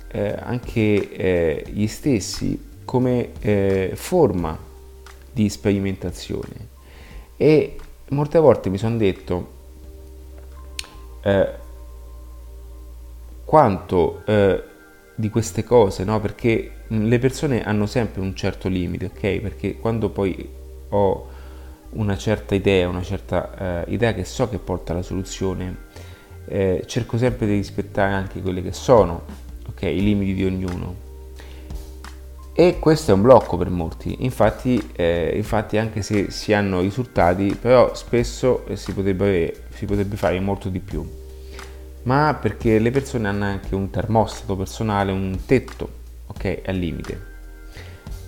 eh, 0.08 0.34
anche 0.40 1.12
eh, 1.12 1.64
gli 1.70 1.86
stessi 1.86 2.68
come 2.86 3.92
forma 3.94 4.58
di 5.32 5.48
sperimentazione 5.50 6.68
e 7.36 7.76
molte 8.08 8.38
volte 8.38 8.70
mi 8.70 8.78
sono 8.78 8.96
detto 8.96 9.52
eh, 11.22 11.48
quanto 13.44 14.22
eh, 14.24 14.62
di 15.14 15.28
queste 15.28 15.62
cose, 15.62 16.04
no? 16.04 16.18
Perché 16.20 16.72
le 16.92 17.18
persone 17.18 17.62
hanno 17.62 17.86
sempre 17.86 18.20
un 18.20 18.34
certo 18.34 18.68
limite, 18.68 19.06
ok? 19.06 19.40
Perché 19.40 19.76
quando 19.76 20.10
poi 20.10 20.48
ho 20.88 21.28
una 21.90 22.16
certa 22.16 22.54
idea, 22.54 22.88
una 22.88 23.02
certa 23.02 23.84
eh, 23.86 23.92
idea 23.92 24.12
che 24.12 24.24
so 24.24 24.48
che 24.48 24.58
porta 24.58 24.92
alla 24.92 25.02
soluzione, 25.02 25.88
eh, 26.46 26.82
cerco 26.86 27.16
sempre 27.16 27.46
di 27.46 27.54
rispettare 27.54 28.12
anche 28.12 28.40
quelli 28.40 28.62
che 28.62 28.72
sono, 28.72 29.22
ok? 29.68 29.82
I 29.82 30.02
limiti 30.02 30.34
di 30.34 30.44
ognuno. 30.44 31.08
E 32.52 32.78
questo 32.78 33.12
è 33.12 33.14
un 33.14 33.22
blocco 33.22 33.56
per 33.56 33.70
molti, 33.70 34.16
infatti, 34.20 34.90
eh, 34.94 35.32
infatti 35.34 35.78
anche 35.78 36.02
se 36.02 36.30
si 36.30 36.52
hanno 36.52 36.80
risultati, 36.80 37.56
però 37.58 37.94
spesso 37.94 38.66
eh, 38.66 38.76
si 38.76 38.92
potrebbe, 38.92 39.64
si 39.70 39.86
potrebbe 39.86 40.16
fare 40.16 40.40
molto 40.40 40.68
di 40.68 40.80
più 40.80 41.18
ma 42.02 42.36
perché 42.40 42.78
le 42.78 42.90
persone 42.90 43.28
hanno 43.28 43.44
anche 43.44 43.74
un 43.74 43.90
termostato 43.90 44.56
personale, 44.56 45.12
un 45.12 45.38
tetto, 45.44 45.98
ok, 46.40 46.60
al 46.64 46.76
limite. 46.76 47.28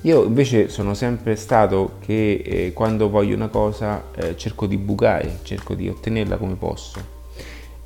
Io 0.02 0.24
invece 0.24 0.68
sono 0.68 0.94
sempre 0.94 1.36
stato 1.36 1.98
che 2.00 2.42
eh, 2.44 2.72
quando 2.72 3.08
voglio 3.08 3.34
una 3.36 3.48
cosa 3.48 4.10
eh, 4.14 4.36
cerco 4.36 4.66
di 4.66 4.76
bucare, 4.76 5.38
cerco 5.42 5.74
di 5.74 5.88
ottenerla 5.88 6.36
come 6.36 6.56
posso 6.56 7.20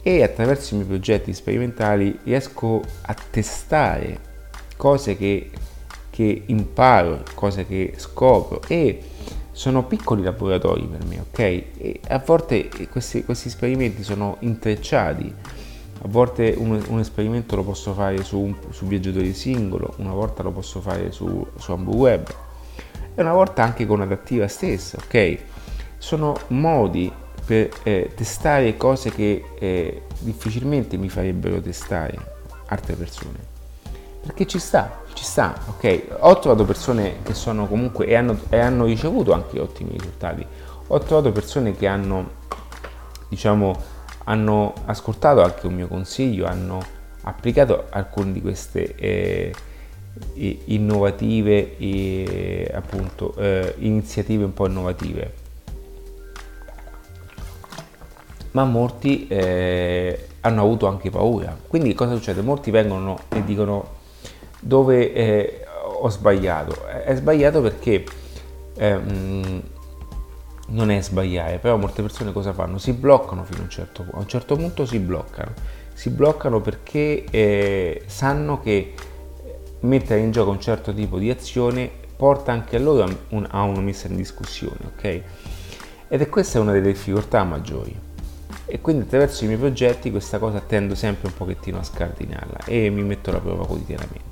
e 0.02 0.22
attraverso 0.22 0.72
i 0.72 0.76
miei 0.78 0.88
progetti 0.88 1.34
sperimentali 1.34 2.18
riesco 2.22 2.80
a 3.02 3.14
testare 3.30 4.20
cose 4.76 5.16
che, 5.16 5.50
che 6.08 6.42
imparo, 6.46 7.22
cose 7.34 7.66
che 7.66 7.94
scopro 7.96 8.62
e 8.66 9.02
sono 9.52 9.84
piccoli 9.84 10.22
laboratori 10.22 10.86
per 10.86 11.04
me, 11.04 11.20
ok? 11.20 11.38
E 11.38 12.00
a 12.08 12.22
volte 12.24 12.68
questi, 12.88 13.24
questi 13.24 13.48
esperimenti 13.48 14.02
sono 14.02 14.36
intrecciati 14.40 15.34
a 16.02 16.08
volte 16.08 16.54
un, 16.56 16.82
un, 16.88 16.98
esperimento 16.98 17.56
lo 17.56 17.62
posso 17.62 17.92
fare 17.94 18.22
su 18.22 18.38
un 18.38 18.54
su 18.70 18.86
viaggiatore 18.86 19.32
singolo, 19.32 19.94
una 19.98 20.12
volta 20.12 20.42
lo 20.42 20.50
posso 20.50 20.80
fare 20.80 21.10
su, 21.10 21.46
su 21.56 21.72
Web 21.72 22.28
e 23.14 23.22
una 23.22 23.32
volta 23.32 23.62
anche 23.62 23.86
con 23.86 24.02
adattiva 24.02 24.46
stessa, 24.46 24.98
ok? 24.98 25.38
Sono 25.96 26.36
modi 26.48 27.10
per 27.44 27.70
eh, 27.84 28.10
testare 28.14 28.76
cose 28.76 29.10
che 29.10 29.42
eh, 29.58 30.02
difficilmente 30.18 30.96
mi 30.98 31.08
farebbero 31.08 31.60
testare 31.60 32.18
altre 32.66 32.94
persone. 32.94 33.54
Perché 34.20 34.46
ci 34.46 34.58
sta, 34.58 35.02
ci 35.14 35.24
sta, 35.24 35.58
ok? 35.68 36.16
Ho 36.18 36.38
trovato 36.40 36.64
persone 36.64 37.22
che 37.22 37.32
sono 37.32 37.66
comunque 37.66 38.06
e 38.06 38.16
hanno, 38.16 38.38
e 38.50 38.58
hanno 38.58 38.84
ricevuto 38.84 39.32
anche 39.32 39.60
ottimi 39.60 39.92
risultati. 39.92 40.44
Ho 40.88 40.98
trovato 40.98 41.32
persone 41.32 41.74
che 41.74 41.86
hanno, 41.86 42.28
diciamo, 43.28 43.94
hanno 44.28 44.72
ascoltato 44.86 45.42
anche 45.42 45.66
un 45.66 45.74
mio 45.74 45.88
consiglio, 45.88 46.46
hanno 46.46 46.80
applicato 47.22 47.86
alcune 47.90 48.32
di 48.32 48.40
queste 48.40 48.94
eh, 48.94 49.54
innovative 50.34 51.76
e 51.76 52.70
appunto 52.72 53.34
eh, 53.36 53.74
iniziative 53.78 54.44
un 54.44 54.52
po' 54.52 54.66
innovative. 54.66 55.44
Ma 58.52 58.64
molti 58.64 59.26
eh, 59.28 60.28
hanno 60.40 60.62
avuto 60.62 60.86
anche 60.86 61.10
paura. 61.10 61.56
Quindi 61.66 61.92
cosa 61.94 62.14
succede? 62.14 62.40
Molti 62.40 62.70
vengono 62.70 63.18
e 63.28 63.44
dicono 63.44 63.94
dove 64.60 65.12
eh, 65.12 65.64
ho 66.00 66.08
sbagliato. 66.08 66.86
È 66.86 67.14
sbagliato 67.14 67.60
perché 67.60 68.04
ehm, 68.76 69.62
non 70.68 70.90
è 70.90 71.00
sbagliare, 71.00 71.58
però 71.58 71.76
molte 71.76 72.02
persone 72.02 72.32
cosa 72.32 72.52
fanno? 72.52 72.78
Si 72.78 72.92
bloccano 72.92 73.44
fino 73.44 73.60
a 73.60 73.62
un 73.62 73.70
certo 73.70 74.02
punto, 74.02 74.16
a 74.16 74.20
un 74.20 74.28
certo 74.28 74.56
punto 74.56 74.86
si 74.86 74.98
bloccano, 74.98 75.52
si 75.92 76.10
bloccano 76.10 76.60
perché 76.60 77.24
eh, 77.30 78.02
sanno 78.06 78.60
che 78.60 78.94
mettere 79.80 80.20
in 80.20 80.30
gioco 80.30 80.50
un 80.50 80.60
certo 80.60 80.92
tipo 80.92 81.18
di 81.18 81.30
azione 81.30 81.90
porta 82.16 82.50
anche 82.50 82.76
a 82.76 82.78
loro 82.78 83.04
a, 83.04 83.16
un, 83.30 83.46
a 83.50 83.62
una 83.62 83.80
messa 83.80 84.08
in 84.08 84.16
discussione, 84.16 84.78
ok? 84.94 85.22
Ed 86.08 86.20
è 86.20 86.28
questa 86.28 86.60
una 86.60 86.72
delle 86.72 86.92
difficoltà 86.92 87.44
maggiori. 87.44 88.04
E 88.68 88.80
quindi 88.80 89.04
attraverso 89.04 89.44
i 89.44 89.46
miei 89.46 89.58
progetti 89.58 90.10
questa 90.10 90.38
cosa 90.38 90.60
tendo 90.60 90.96
sempre 90.96 91.28
un 91.28 91.34
pochettino 91.36 91.78
a 91.78 91.84
scardinarla 91.84 92.64
e 92.64 92.90
mi 92.90 93.02
metto 93.02 93.30
alla 93.30 93.38
prova 93.38 93.64
quotidianamente. 93.64 94.24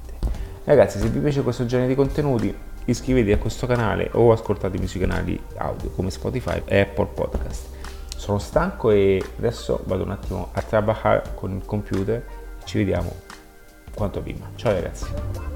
Ragazzi, 0.65 0.99
se 0.99 1.09
vi 1.09 1.21
piace 1.21 1.43
questo 1.43 1.67
genere 1.67 1.89
di 1.89 1.95
contenuti 1.95 2.53
iscrivetevi 2.85 3.33
a 3.33 3.39
questo 3.39 3.67
canale 3.67 4.11
o 4.13 4.33
ascoltatemi 4.33 4.87
sui 4.87 5.01
canali 5.01 5.41
audio 5.57 5.91
come 5.91 6.11
Spotify 6.11 6.63
e 6.65 6.81
Apple 6.81 7.09
Podcast. 7.15 7.69
Sono 8.17 8.39
stanco 8.39 8.91
e 8.91 9.23
adesso 9.39 9.83
vado 9.87 10.03
un 10.03 10.11
attimo 10.11 10.51
a 10.53 10.65
lavorare 10.71 11.23
con 11.35 11.53
il 11.53 11.65
computer. 11.65 12.25
Ci 12.65 12.79
vediamo 12.79 13.15
quanto 13.95 14.21
prima. 14.21 14.51
Ciao 14.57 14.73
ragazzi. 14.73 15.54